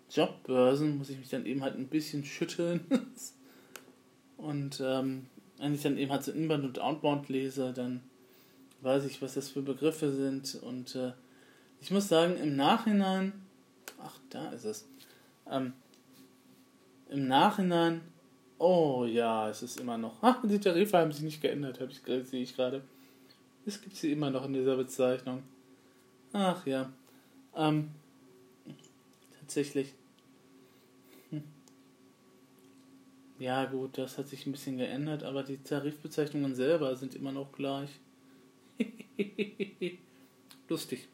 Jobbörsen, 0.10 0.97
muss 0.97 1.10
ich 1.10 1.17
mich 1.17 1.30
dann 1.30 1.45
eben 1.45 1.63
halt 1.63 1.76
ein 1.78 1.88
bisschen 1.88 2.23
schütteln. 2.23 2.82
Und 4.38 4.82
ähm, 4.84 5.28
wenn 5.58 5.73
ich 5.73 5.82
dann 5.82 5.97
eben 5.97 6.12
halt 6.12 6.23
so 6.23 6.32
Inbound 6.32 6.63
und 6.63 6.80
Outbound 6.80 7.28
lese, 7.30 7.73
dann 7.73 8.02
weiß 8.82 9.06
ich, 9.06 9.21
was 9.21 9.34
das 9.34 9.50
für 9.50 9.63
Begriffe 9.63 10.12
sind. 10.12 10.56
Und 10.62 10.95
äh, 10.95 11.13
ich 11.82 11.89
muss 11.91 12.08
sagen, 12.08 12.38
im 12.38 12.56
Nachhinein, 12.56 13.34
ach, 14.00 14.19
da 14.30 14.50
ist 14.50 14.65
es. 14.65 14.88
Ähm, 15.50 15.73
Im 17.10 17.28
Nachhinein, 17.28 18.02
oh 18.60 19.06
ja, 19.06 19.50
es 19.50 19.63
ist 19.63 19.80
immer 19.80 19.97
noch. 19.97 20.17
Ach, 20.21 20.38
die 20.43 20.60
Tarife 20.60 20.97
haben 20.97 21.12
sich 21.12 21.23
nicht 21.23 21.41
geändert, 21.41 21.80
habe 21.80 21.91
ich 21.91 22.02
sehe 22.28 22.43
ich 22.43 22.56
gerade. 22.56 22.84
Es 23.67 23.82
gibt 23.82 23.97
sie 23.97 24.13
immer 24.13 24.30
noch 24.30 24.45
in 24.45 24.53
dieser 24.53 24.77
Bezeichnung. 24.77 25.43
Ach 26.32 26.65
ja. 26.65 26.89
Ähm, 27.53 27.89
tatsächlich. 29.41 29.93
Ja, 33.39 33.65
gut, 33.65 33.97
das 33.97 34.17
hat 34.17 34.30
sich 34.30 34.47
ein 34.47 34.53
bisschen 34.53 34.77
geändert, 34.77 35.23
aber 35.23 35.43
die 35.43 35.58
Tarifbezeichnungen 35.58 36.56
selber 36.56 36.95
sind 36.95 37.13
immer 37.13 37.34
noch 37.34 37.51
gleich. 37.51 37.89
Lustig. 40.69 41.10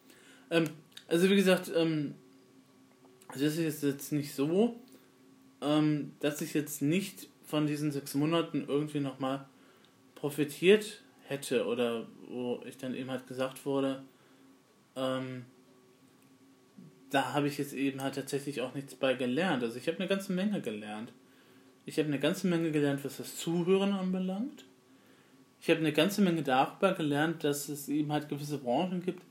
Ähm, 0.51 0.69
also 1.07 1.29
wie 1.29 1.35
gesagt, 1.35 1.71
ähm, 1.75 2.13
Also 3.29 3.45
es 3.45 3.57
ist 3.57 3.81
jetzt 3.81 4.11
nicht 4.11 4.35
so, 4.35 4.79
ähm, 5.61 6.13
dass 6.19 6.39
ich 6.41 6.53
jetzt 6.53 6.83
nicht 6.83 7.27
von 7.45 7.65
diesen 7.65 7.91
sechs 7.91 8.13
Monaten 8.13 8.65
irgendwie 8.67 8.99
nochmal 8.99 9.47
profitiert 10.13 11.01
hätte 11.33 11.65
oder 11.65 12.07
wo 12.29 12.61
ich 12.65 12.77
dann 12.77 12.95
eben 12.95 13.11
halt 13.11 13.27
gesagt 13.27 13.65
wurde, 13.65 14.03
ähm, 14.95 15.45
da 17.09 17.33
habe 17.33 17.47
ich 17.47 17.57
jetzt 17.57 17.73
eben 17.73 18.01
halt 18.01 18.15
tatsächlich 18.15 18.61
auch 18.61 18.73
nichts 18.73 18.95
bei 18.95 19.13
gelernt. 19.13 19.63
Also 19.63 19.77
ich 19.77 19.87
habe 19.87 19.97
eine 19.97 20.07
ganze 20.07 20.31
Menge 20.33 20.61
gelernt. 20.61 21.11
Ich 21.85 21.97
habe 21.99 22.07
eine 22.07 22.19
ganze 22.19 22.47
Menge 22.47 22.71
gelernt, 22.71 23.03
was 23.03 23.17
das 23.17 23.37
Zuhören 23.37 23.93
anbelangt. 23.93 24.65
Ich 25.61 25.69
habe 25.69 25.79
eine 25.79 25.93
ganze 25.93 26.21
Menge 26.21 26.43
darüber 26.43 26.93
gelernt, 26.93 27.43
dass 27.43 27.69
es 27.69 27.87
eben 27.89 28.11
halt 28.11 28.29
gewisse 28.29 28.57
Branchen 28.57 29.01
gibt, 29.03 29.23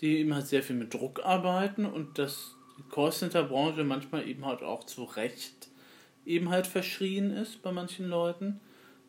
die 0.00 0.18
eben 0.18 0.34
halt 0.34 0.46
sehr 0.46 0.62
viel 0.62 0.76
mit 0.76 0.92
Druck 0.94 1.24
arbeiten 1.24 1.86
und 1.86 2.18
dass 2.18 2.56
die 2.78 2.88
Callcenter-Branche 2.90 3.84
manchmal 3.84 4.28
eben 4.28 4.44
halt 4.44 4.62
auch 4.62 4.84
zu 4.84 5.04
Recht 5.04 5.68
eben 6.26 6.50
halt 6.50 6.66
verschrien 6.66 7.30
ist 7.30 7.62
bei 7.62 7.72
manchen 7.72 8.08
Leuten. 8.08 8.60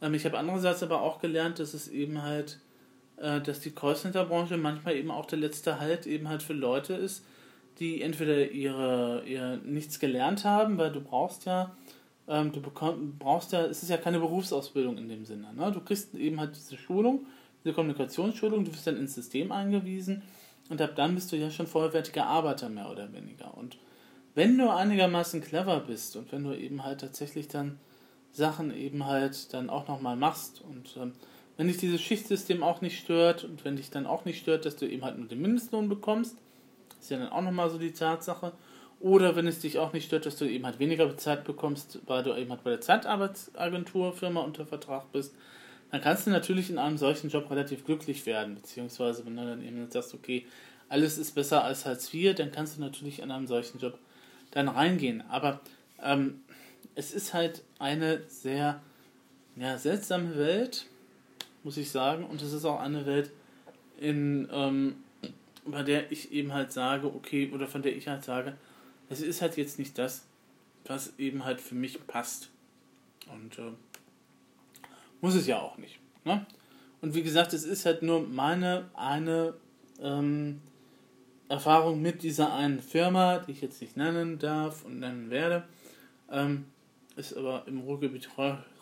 Ähm, 0.01 0.13
ich 0.13 0.25
habe 0.25 0.37
andererseits 0.37 0.83
aber 0.83 1.01
auch 1.01 1.19
gelernt, 1.19 1.59
dass 1.59 1.73
es 1.73 1.87
eben 1.87 2.21
halt, 2.21 2.59
äh, 3.17 3.41
dass 3.41 3.59
die 3.59 3.71
Callcenter-Branche 3.71 4.57
manchmal 4.57 4.95
eben 4.95 5.11
auch 5.11 5.25
der 5.25 5.39
letzte 5.39 5.79
Halt 5.79 6.07
eben 6.07 6.29
halt 6.29 6.43
für 6.43 6.53
Leute 6.53 6.93
ist, 6.93 7.23
die 7.79 8.01
entweder 8.01 8.51
ihre, 8.51 9.23
ihr 9.25 9.57
nichts 9.57 9.99
gelernt 9.99 10.45
haben, 10.45 10.77
weil 10.77 10.91
du 10.91 11.01
brauchst 11.01 11.45
ja, 11.45 11.75
ähm, 12.27 12.51
du 12.51 12.61
bekomm, 12.61 13.17
brauchst 13.19 13.51
ja, 13.51 13.65
es 13.65 13.83
ist 13.83 13.89
ja 13.89 13.97
keine 13.97 14.19
Berufsausbildung 14.19 14.97
in 14.97 15.09
dem 15.09 15.25
Sinne. 15.25 15.53
Ne? 15.53 15.71
Du 15.71 15.81
kriegst 15.81 16.15
eben 16.15 16.39
halt 16.39 16.55
diese 16.55 16.77
Schulung, 16.77 17.25
diese 17.63 17.73
Kommunikationsschulung, 17.73 18.63
du 18.65 18.73
wirst 18.73 18.87
dann 18.87 18.97
ins 18.97 19.15
System 19.15 19.51
eingewiesen 19.51 20.23
und 20.69 20.81
ab 20.81 20.95
dann 20.95 21.15
bist 21.15 21.31
du 21.31 21.35
ja 21.35 21.51
schon 21.51 21.67
vollwertiger 21.67 22.25
Arbeiter 22.25 22.69
mehr 22.69 22.89
oder 22.89 23.11
weniger. 23.13 23.55
Und 23.57 23.77
wenn 24.33 24.57
du 24.57 24.69
einigermaßen 24.69 25.41
clever 25.41 25.79
bist 25.81 26.15
und 26.15 26.31
wenn 26.31 26.43
du 26.43 26.53
eben 26.53 26.83
halt 26.83 27.01
tatsächlich 27.01 27.47
dann 27.47 27.79
Sachen 28.35 28.75
eben 28.75 29.05
halt 29.05 29.53
dann 29.53 29.69
auch 29.69 29.87
nochmal 29.87 30.15
machst 30.15 30.61
und 30.61 30.95
ähm, 30.97 31.13
wenn 31.57 31.67
dich 31.67 31.77
dieses 31.77 32.01
Schichtsystem 32.01 32.63
auch 32.63 32.81
nicht 32.81 32.99
stört 32.99 33.45
und 33.45 33.63
wenn 33.63 33.77
dich 33.77 33.89
dann 33.89 34.05
auch 34.05 34.25
nicht 34.25 34.39
stört, 34.39 34.65
dass 34.65 34.75
du 34.75 34.85
eben 34.85 35.05
halt 35.05 35.17
nur 35.17 35.27
den 35.27 35.41
Mindestlohn 35.41 35.87
bekommst, 35.87 36.37
ist 36.99 37.11
ja 37.11 37.17
dann 37.17 37.29
auch 37.29 37.41
nochmal 37.41 37.69
so 37.69 37.77
die 37.77 37.93
Tatsache. 37.93 38.51
Oder 38.99 39.35
wenn 39.35 39.47
es 39.47 39.59
dich 39.59 39.77
auch 39.77 39.93
nicht 39.93 40.05
stört, 40.05 40.25
dass 40.25 40.37
du 40.37 40.45
eben 40.45 40.65
halt 40.65 40.79
weniger 40.79 41.05
bezahlt 41.05 41.43
bekommst, 41.43 41.99
weil 42.07 42.23
du 42.23 42.35
eben 42.35 42.49
halt 42.49 42.63
bei 42.63 42.71
der 42.71 42.81
Zeitarbeitsagentur 42.81 44.13
Firma 44.13 44.41
unter 44.41 44.65
Vertrag 44.65 45.11
bist, 45.11 45.33
dann 45.91 46.01
kannst 46.01 46.27
du 46.27 46.31
natürlich 46.31 46.69
in 46.69 46.77
einem 46.77 46.97
solchen 46.97 47.29
Job 47.29 47.49
relativ 47.49 47.85
glücklich 47.85 48.25
werden. 48.25 48.55
Beziehungsweise 48.55 49.25
wenn 49.25 49.37
du 49.37 49.45
dann 49.45 49.63
eben 49.63 49.89
sagst, 49.89 50.13
okay, 50.13 50.45
alles 50.89 51.17
ist 51.17 51.35
besser 51.35 51.63
als 51.63 51.85
Hartz 51.85 52.13
IV, 52.13 52.35
dann 52.35 52.51
kannst 52.51 52.77
du 52.77 52.81
natürlich 52.81 53.19
in 53.19 53.31
einem 53.31 53.47
solchen 53.47 53.79
Job 53.79 53.97
dann 54.51 54.67
reingehen. 54.67 55.23
Aber 55.29 55.61
ähm, 56.03 56.41
es 56.95 57.13
ist 57.13 57.33
halt 57.33 57.63
eine 57.77 58.21
sehr 58.27 58.81
ja, 59.55 59.77
seltsame 59.77 60.37
Welt, 60.37 60.87
muss 61.63 61.77
ich 61.77 61.91
sagen. 61.91 62.25
Und 62.25 62.41
es 62.41 62.53
ist 62.53 62.65
auch 62.65 62.79
eine 62.79 63.05
Welt, 63.05 63.31
in, 63.97 64.49
ähm, 64.51 64.95
bei 65.65 65.83
der 65.83 66.11
ich 66.11 66.31
eben 66.31 66.53
halt 66.53 66.71
sage, 66.71 67.07
okay, 67.07 67.51
oder 67.53 67.67
von 67.67 67.81
der 67.81 67.95
ich 67.95 68.07
halt 68.07 68.23
sage, 68.23 68.55
es 69.09 69.21
ist 69.21 69.41
halt 69.41 69.57
jetzt 69.57 69.79
nicht 69.79 69.97
das, 69.97 70.25
was 70.85 71.13
eben 71.17 71.45
halt 71.45 71.61
für 71.61 71.75
mich 71.75 72.05
passt. 72.07 72.49
Und 73.31 73.57
äh, 73.59 73.71
muss 75.21 75.35
es 75.35 75.47
ja 75.47 75.59
auch 75.59 75.77
nicht. 75.77 75.99
Ne? 76.23 76.45
Und 77.01 77.13
wie 77.13 77.23
gesagt, 77.23 77.53
es 77.53 77.63
ist 77.63 77.85
halt 77.85 78.03
nur 78.03 78.21
meine 78.27 78.89
eine 78.93 79.53
ähm, 80.01 80.61
Erfahrung 81.49 82.01
mit 82.01 82.23
dieser 82.23 82.53
einen 82.53 82.79
Firma, 82.79 83.39
die 83.39 83.51
ich 83.51 83.61
jetzt 83.61 83.81
nicht 83.81 83.97
nennen 83.97 84.39
darf 84.39 84.83
und 84.85 84.99
nennen 84.99 85.29
werde, 85.29 85.63
ähm, 86.31 86.65
ist 87.15 87.35
aber 87.35 87.63
im 87.67 87.79
Ruhrgebiet 87.79 88.29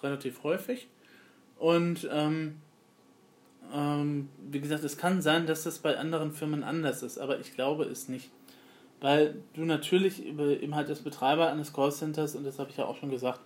relativ 0.01 0.43
häufig. 0.43 0.87
Und 1.57 2.07
ähm, 2.11 2.61
ähm, 3.73 4.29
wie 4.49 4.59
gesagt, 4.59 4.83
es 4.83 4.97
kann 4.97 5.21
sein, 5.21 5.47
dass 5.47 5.63
das 5.63 5.79
bei 5.79 5.97
anderen 5.97 6.31
Firmen 6.31 6.63
anders 6.63 7.03
ist, 7.03 7.17
aber 7.17 7.39
ich 7.39 7.53
glaube 7.53 7.85
es 7.85 8.09
nicht. 8.09 8.31
Weil 8.99 9.35
du 9.53 9.65
natürlich 9.65 10.25
eben 10.25 10.75
halt 10.75 10.89
als 10.89 11.01
Betreiber 11.01 11.51
eines 11.51 11.73
Callcenters, 11.73 12.35
und 12.35 12.45
das 12.45 12.59
habe 12.59 12.69
ich 12.69 12.77
ja 12.77 12.85
auch 12.85 12.97
schon 12.97 13.09
gesagt, 13.09 13.41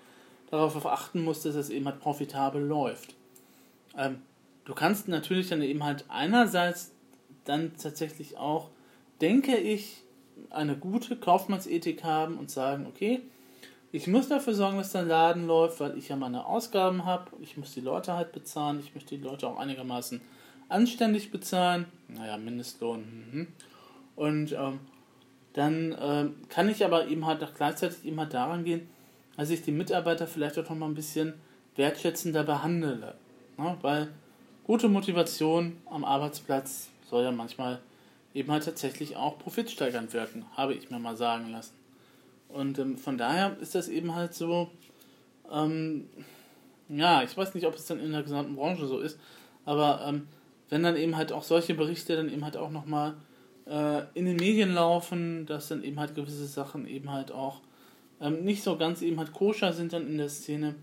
darauf 0.50 0.86
achten 0.86 1.24
musst, 1.24 1.46
dass 1.46 1.56
es 1.56 1.70
eben 1.70 1.86
halt 1.86 2.00
profitabel 2.00 2.64
läuft. 2.64 3.16
Ähm, 3.98 4.22
du 4.66 4.74
kannst 4.74 5.08
natürlich 5.08 5.50
dann 5.50 5.62
eben 5.62 5.84
halt 5.84 6.06
einerseits 6.10 6.92
dann 7.44 7.72
tatsächlich 7.78 8.38
auch 8.38 8.70
denke 9.22 9.58
ich, 9.58 10.04
eine 10.50 10.78
gute 10.78 11.16
Kaufmannsethik 11.16 12.04
haben 12.04 12.38
und 12.38 12.52
sagen, 12.52 12.86
okay, 12.88 13.22
ich 13.92 14.08
muss 14.08 14.28
dafür 14.28 14.54
sorgen, 14.54 14.78
dass 14.78 14.92
der 14.92 15.04
Laden 15.04 15.48
läuft, 15.48 15.80
weil 15.80 15.98
ich 15.98 16.10
ja 16.10 16.16
meine 16.16 16.46
Ausgaben 16.46 17.06
habe. 17.06 17.32
Ich 17.40 17.58
muss 17.58 17.74
die 17.74 17.82
Leute 17.82 18.14
halt 18.14 18.34
bezahlen. 18.34 18.80
Ich 18.80 18.94
möchte 18.94 19.18
die 19.18 19.24
Leute 19.24 19.48
auch 19.48 19.58
einigermaßen 19.58 20.22
anständig 20.70 21.32
bezahlen. 21.32 21.86
Naja, 22.08 22.38
Mindestlohn. 22.38 23.00
Mhm. 23.32 23.48
Und 24.16 24.52
ähm, 24.52 24.80
dann 25.54 25.92
äh, 25.94 26.26
kann 26.50 26.70
ich 26.70 26.84
aber 26.84 27.08
eben 27.08 27.26
halt 27.26 27.44
auch 27.44 27.54
gleichzeitig 27.54 28.04
eben 28.06 28.20
halt 28.20 28.34
daran 28.34 28.64
gehen, 28.64 28.90
dass 29.38 29.50
ich 29.50 29.62
die 29.62 29.72
Mitarbeiter 29.72 30.28
vielleicht 30.28 30.58
auch 30.60 30.70
noch 30.70 30.76
mal 30.76 30.88
ein 30.88 30.96
bisschen 30.96 31.34
wertschätzender 31.76 32.44
behandle. 32.44 33.16
Ne? 33.58 33.78
Weil 33.82 34.10
gute 34.66 34.90
Motivation 34.90 35.78
am 35.86 36.04
Arbeitsplatz 36.04 36.90
soll 37.10 37.24
ja 37.24 37.32
manchmal 37.32 37.80
eben 38.34 38.52
halt 38.52 38.66
tatsächlich 38.66 39.16
auch 39.16 39.40
profitsteigernd 39.40 40.14
wirken, 40.14 40.46
habe 40.56 40.74
ich 40.74 40.92
mir 40.92 41.00
mal 41.00 41.16
sagen 41.16 41.52
lassen. 41.52 41.74
Und 42.50 42.80
ähm, 42.80 42.98
von 42.98 43.18
daher 43.18 43.58
ist 43.60 43.76
das 43.76 43.90
eben 43.90 44.16
halt 44.16 44.34
so, 44.34 44.70
ähm, 45.52 46.10
ja, 46.90 47.24
ich 47.24 47.36
weiß 47.36 47.54
nicht, 47.54 47.68
ob 47.68 47.76
es 47.76 47.86
dann 47.86 48.00
in 48.00 48.12
der 48.12 48.24
gesamten 48.24 48.56
Branche 48.56 48.88
so 48.88 49.00
ist, 49.00 49.20
aber 49.66 50.02
ähm, 50.08 50.28
wenn 50.70 50.84
dann 50.84 50.96
eben 50.96 51.16
halt 51.16 51.32
auch 51.32 51.44
solche 51.44 51.74
Berichte 51.74 52.16
dann 52.16 52.30
eben 52.30 52.44
halt 52.44 52.58
auch 52.58 52.72
nochmal 52.72 53.16
äh, 53.66 54.04
in 54.14 54.26
den 54.26 54.38
Medien 54.38 54.74
laufen, 54.74 55.46
dass 55.46 55.68
dann 55.68 55.84
eben 55.84 56.00
halt 56.00 56.16
gewisse 56.16 56.46
Sachen 56.46 56.88
eben 56.88 57.12
halt 57.12 57.32
auch 57.32 57.62
ähm, 58.22 58.44
nicht 58.44 58.64
so 58.64 58.78
ganz 58.78 59.02
eben 59.02 59.20
halt 59.20 59.34
koscher 59.34 59.74
sind 59.74 59.94
dann 59.94 60.08
in 60.08 60.18
der 60.18 60.30
Szene, 60.30 60.76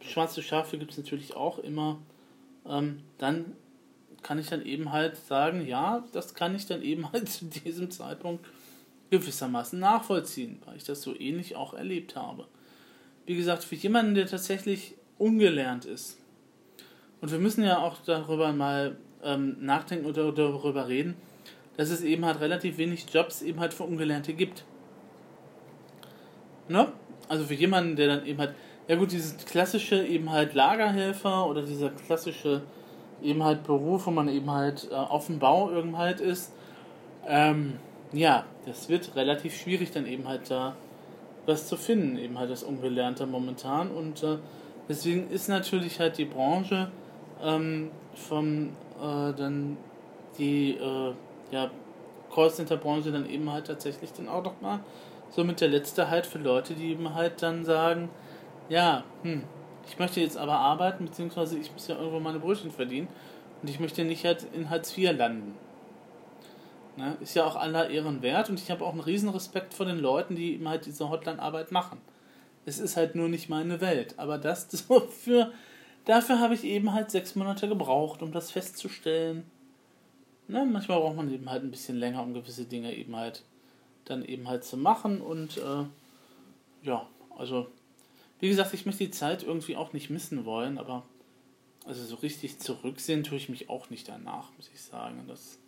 schwarze 0.00 0.42
Schafe 0.42 0.78
gibt 0.78 0.92
es 0.92 0.98
natürlich 0.98 1.34
auch 1.34 1.58
immer, 1.58 1.98
ähm, 2.66 3.00
dann 3.18 3.56
kann 4.22 4.38
ich 4.38 4.48
dann 4.48 4.64
eben 4.64 4.90
halt 4.90 5.16
sagen, 5.16 5.66
ja, 5.66 6.04
das 6.12 6.34
kann 6.34 6.54
ich 6.54 6.66
dann 6.66 6.82
eben 6.82 7.10
halt 7.12 7.28
zu 7.28 7.46
diesem 7.46 7.90
Zeitpunkt 7.90 8.44
gewissermaßen 9.18 9.78
nachvollziehen, 9.78 10.60
weil 10.64 10.76
ich 10.76 10.84
das 10.84 11.02
so 11.02 11.18
ähnlich 11.18 11.56
auch 11.56 11.74
erlebt 11.74 12.16
habe. 12.16 12.46
Wie 13.26 13.36
gesagt, 13.36 13.64
für 13.64 13.74
jemanden, 13.74 14.14
der 14.14 14.26
tatsächlich 14.26 14.94
ungelernt 15.18 15.84
ist, 15.84 16.18
und 17.20 17.30
wir 17.30 17.38
müssen 17.38 17.64
ja 17.64 17.78
auch 17.78 17.96
darüber 18.04 18.52
mal 18.52 18.98
ähm, 19.22 19.56
nachdenken 19.60 20.04
oder 20.04 20.30
darüber 20.30 20.88
reden, 20.88 21.16
dass 21.78 21.88
es 21.88 22.02
eben 22.02 22.24
halt 22.26 22.40
relativ 22.40 22.76
wenig 22.76 23.06
Jobs 23.10 23.40
eben 23.40 23.60
halt 23.60 23.72
für 23.72 23.84
Ungelernte 23.84 24.34
gibt. 24.34 24.64
Ne? 26.68 26.88
Also 27.26 27.44
für 27.44 27.54
jemanden, 27.54 27.96
der 27.96 28.08
dann 28.08 28.26
eben 28.26 28.38
halt, 28.38 28.54
ja 28.88 28.96
gut, 28.96 29.10
dieses 29.10 29.38
klassische 29.38 30.04
eben 30.04 30.30
halt 30.30 30.52
Lagerhelfer 30.52 31.46
oder 31.46 31.62
dieser 31.62 31.88
klassische 31.88 32.60
eben 33.22 33.42
halt 33.42 33.64
Beruf, 33.64 34.06
wo 34.06 34.10
man 34.10 34.28
eben 34.28 34.50
halt 34.50 34.88
äh, 34.90 34.94
auf 34.94 35.26
dem 35.26 35.38
Bau 35.38 35.70
irgend 35.70 35.96
halt 35.96 36.20
ist, 36.20 36.52
ähm, 37.26 37.78
ja, 38.14 38.44
das 38.66 38.88
wird 38.88 39.14
relativ 39.16 39.56
schwierig 39.56 39.90
dann 39.90 40.06
eben 40.06 40.26
halt 40.26 40.50
da 40.50 40.76
was 41.46 41.68
zu 41.68 41.76
finden, 41.76 42.16
eben 42.18 42.38
halt 42.38 42.50
das 42.50 42.62
Ungelernte 42.62 43.26
momentan 43.26 43.90
und 43.90 44.22
äh, 44.22 44.38
deswegen 44.88 45.28
ist 45.30 45.48
natürlich 45.48 46.00
halt 46.00 46.16
die 46.16 46.24
Branche 46.24 46.90
ähm, 47.42 47.90
vom 48.14 48.70
äh, 48.98 49.32
dann 49.34 49.76
die 50.38 50.72
äh, 50.72 51.12
ja, 51.50 51.70
Callcenter-Branche 52.34 53.12
dann 53.12 53.28
eben 53.28 53.50
halt 53.52 53.66
tatsächlich 53.66 54.12
dann 54.12 54.28
auch 54.28 54.42
noch 54.42 54.60
mal 54.60 54.80
so 55.30 55.44
mit 55.44 55.60
der 55.60 55.68
letzte 55.68 56.08
halt 56.10 56.26
für 56.26 56.38
Leute, 56.38 56.74
die 56.74 56.92
eben 56.92 57.14
halt 57.14 57.42
dann 57.42 57.64
sagen, 57.64 58.08
ja, 58.68 59.04
hm, 59.22 59.42
ich 59.86 59.98
möchte 59.98 60.20
jetzt 60.20 60.38
aber 60.38 60.54
arbeiten, 60.54 61.04
beziehungsweise 61.04 61.58
ich 61.58 61.72
muss 61.72 61.88
ja 61.88 61.96
irgendwo 61.96 62.20
meine 62.20 62.38
Brötchen 62.38 62.70
verdienen 62.70 63.08
und 63.60 63.68
ich 63.68 63.80
möchte 63.80 64.04
nicht 64.04 64.24
halt 64.24 64.46
in 64.54 64.70
Hartz 64.70 64.96
IV 64.96 65.12
landen. 65.16 65.54
Ne? 66.96 67.16
Ist 67.20 67.34
ja 67.34 67.44
auch 67.44 67.56
aller 67.56 67.90
Ehren 67.90 68.22
wert 68.22 68.50
und 68.50 68.60
ich 68.60 68.70
habe 68.70 68.84
auch 68.84 68.92
einen 68.92 69.00
riesen 69.00 69.28
Respekt 69.28 69.74
vor 69.74 69.86
den 69.86 69.98
Leuten, 69.98 70.36
die 70.36 70.54
eben 70.54 70.68
halt 70.68 70.86
diese 70.86 71.10
Hotline-Arbeit 71.10 71.72
machen. 71.72 71.98
Es 72.66 72.78
ist 72.78 72.96
halt 72.96 73.14
nur 73.14 73.28
nicht 73.28 73.48
meine 73.48 73.80
Welt, 73.80 74.14
aber 74.18 74.38
das 74.38 74.68
so 74.70 75.00
für, 75.00 75.52
dafür 76.04 76.38
habe 76.40 76.54
ich 76.54 76.64
eben 76.64 76.92
halt 76.92 77.10
sechs 77.10 77.34
Monate 77.34 77.68
gebraucht, 77.68 78.22
um 78.22 78.32
das 78.32 78.50
festzustellen. 78.50 79.44
Ne? 80.48 80.64
Manchmal 80.64 81.00
braucht 81.00 81.16
man 81.16 81.32
eben 81.32 81.50
halt 81.50 81.64
ein 81.64 81.70
bisschen 81.70 81.96
länger, 81.96 82.22
um 82.22 82.34
gewisse 82.34 82.64
Dinge 82.64 82.94
eben 82.94 83.16
halt 83.16 83.42
dann 84.04 84.24
eben 84.24 84.48
halt 84.48 84.64
zu 84.64 84.76
machen 84.76 85.20
und 85.20 85.56
äh, 85.56 85.84
ja, 86.82 87.08
also 87.36 87.68
wie 88.40 88.48
gesagt, 88.48 88.74
ich 88.74 88.84
möchte 88.84 89.04
die 89.04 89.10
Zeit 89.10 89.42
irgendwie 89.42 89.76
auch 89.76 89.94
nicht 89.94 90.10
missen 90.10 90.44
wollen, 90.44 90.76
aber 90.76 91.04
also 91.86 92.04
so 92.04 92.16
richtig 92.16 92.58
zurücksehen 92.58 93.24
tue 93.24 93.38
ich 93.38 93.48
mich 93.48 93.70
auch 93.70 93.90
nicht 93.90 94.08
danach, 94.08 94.50
muss 94.56 94.70
ich 94.72 94.82
sagen. 94.82 95.24
Das 95.26 95.58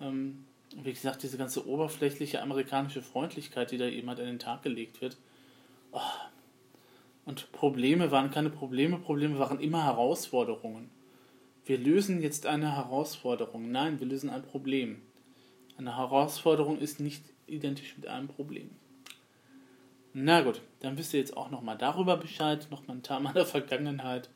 ähm, 0.00 0.44
wie 0.82 0.92
gesagt, 0.92 1.22
diese 1.22 1.38
ganze 1.38 1.66
oberflächliche 1.66 2.42
amerikanische 2.42 3.02
Freundlichkeit, 3.02 3.70
die 3.70 3.78
da 3.78 3.86
eben 3.86 4.08
halt 4.08 4.20
an 4.20 4.26
den 4.26 4.38
Tag 4.38 4.62
gelegt 4.62 5.00
wird. 5.00 5.16
Oh. 5.92 6.00
Und 7.24 7.50
Probleme 7.52 8.10
waren 8.10 8.30
keine 8.30 8.50
Probleme, 8.50 8.98
Probleme 8.98 9.38
waren 9.38 9.60
immer 9.60 9.84
Herausforderungen. 9.84 10.90
Wir 11.64 11.78
lösen 11.78 12.22
jetzt 12.22 12.46
eine 12.46 12.76
Herausforderung. 12.76 13.72
Nein, 13.72 13.98
wir 13.98 14.06
lösen 14.06 14.30
ein 14.30 14.42
Problem. 14.42 15.02
Eine 15.76 15.96
Herausforderung 15.96 16.78
ist 16.78 17.00
nicht 17.00 17.24
identisch 17.46 17.96
mit 17.96 18.06
einem 18.06 18.28
Problem. 18.28 18.70
Na 20.12 20.40
gut, 20.40 20.62
dann 20.80 20.96
wisst 20.96 21.12
ihr 21.12 21.20
jetzt 21.20 21.36
auch 21.36 21.50
nochmal 21.50 21.76
darüber 21.76 22.16
Bescheid, 22.16 22.68
nochmal 22.70 22.96
ein 22.96 23.02
Teil 23.02 23.20
meiner 23.20 23.44
Vergangenheit. 23.44 24.30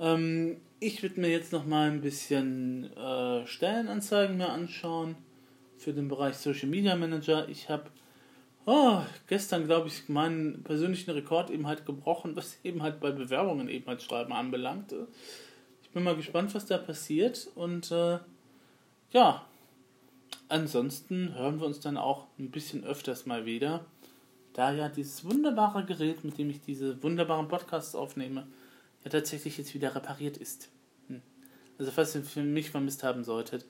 Ähm, 0.00 0.56
ich 0.80 1.02
würde 1.02 1.20
mir 1.20 1.28
jetzt 1.28 1.52
nochmal 1.52 1.90
ein 1.90 2.00
bisschen 2.00 2.90
äh, 2.96 3.46
Stellenanzeigen 3.46 4.38
mir 4.38 4.48
anschauen 4.48 5.14
für 5.76 5.92
den 5.92 6.08
Bereich 6.08 6.36
Social 6.36 6.68
Media 6.68 6.96
Manager. 6.96 7.48
Ich 7.48 7.68
habe 7.68 7.84
oh, 8.66 9.00
gestern, 9.28 9.66
glaube 9.66 9.88
ich, 9.88 10.08
meinen 10.08 10.62
persönlichen 10.64 11.10
Rekord 11.10 11.50
eben 11.50 11.66
halt 11.66 11.86
gebrochen, 11.86 12.34
was 12.36 12.58
eben 12.64 12.82
halt 12.82 12.98
bei 12.98 13.12
Bewerbungen 13.12 13.68
eben 13.68 13.86
halt 13.86 14.02
schreiben 14.02 14.32
anbelangt. 14.32 14.94
Ich 15.82 15.90
bin 15.90 16.02
mal 16.02 16.16
gespannt, 16.16 16.54
was 16.54 16.66
da 16.66 16.78
passiert 16.78 17.48
und 17.54 17.92
äh, 17.92 18.18
ja, 19.12 19.44
ansonsten 20.48 21.34
hören 21.34 21.60
wir 21.60 21.66
uns 21.66 21.80
dann 21.80 21.96
auch 21.96 22.26
ein 22.38 22.50
bisschen 22.50 22.84
öfters 22.84 23.26
mal 23.26 23.44
wieder 23.44 23.84
da 24.52 24.72
ja 24.72 24.88
dieses 24.88 25.24
wunderbare 25.24 25.84
Gerät, 25.84 26.24
mit 26.24 26.38
dem 26.38 26.50
ich 26.50 26.60
diese 26.60 27.02
wunderbaren 27.02 27.48
Podcasts 27.48 27.94
aufnehme, 27.94 28.46
ja 29.04 29.10
tatsächlich 29.10 29.58
jetzt 29.58 29.74
wieder 29.74 29.94
repariert 29.94 30.36
ist. 30.36 30.70
Hm. 31.08 31.22
Also 31.78 31.90
falls 31.90 32.14
ihr 32.14 32.22
für 32.22 32.42
mich 32.42 32.70
vermisst 32.70 33.02
haben 33.02 33.24
solltet, 33.24 33.66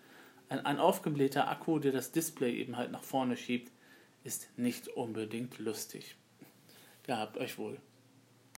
ein, 0.49 0.65
ein 0.67 0.79
aufgeblähter 0.79 1.49
Akku, 1.49 1.79
der 1.79 1.93
das 1.93 2.13
Display 2.13 2.57
eben 2.57 2.77
halt 2.77 2.91
nach 2.91 3.05
vorne 3.05 3.37
schiebt, 3.37 3.71
ist 4.25 4.49
nicht 4.59 4.89
unbedingt 4.89 5.59
lustig. 5.59 6.17
Gehabt 7.05 7.39
euch 7.39 7.59
wohl. 7.59 7.79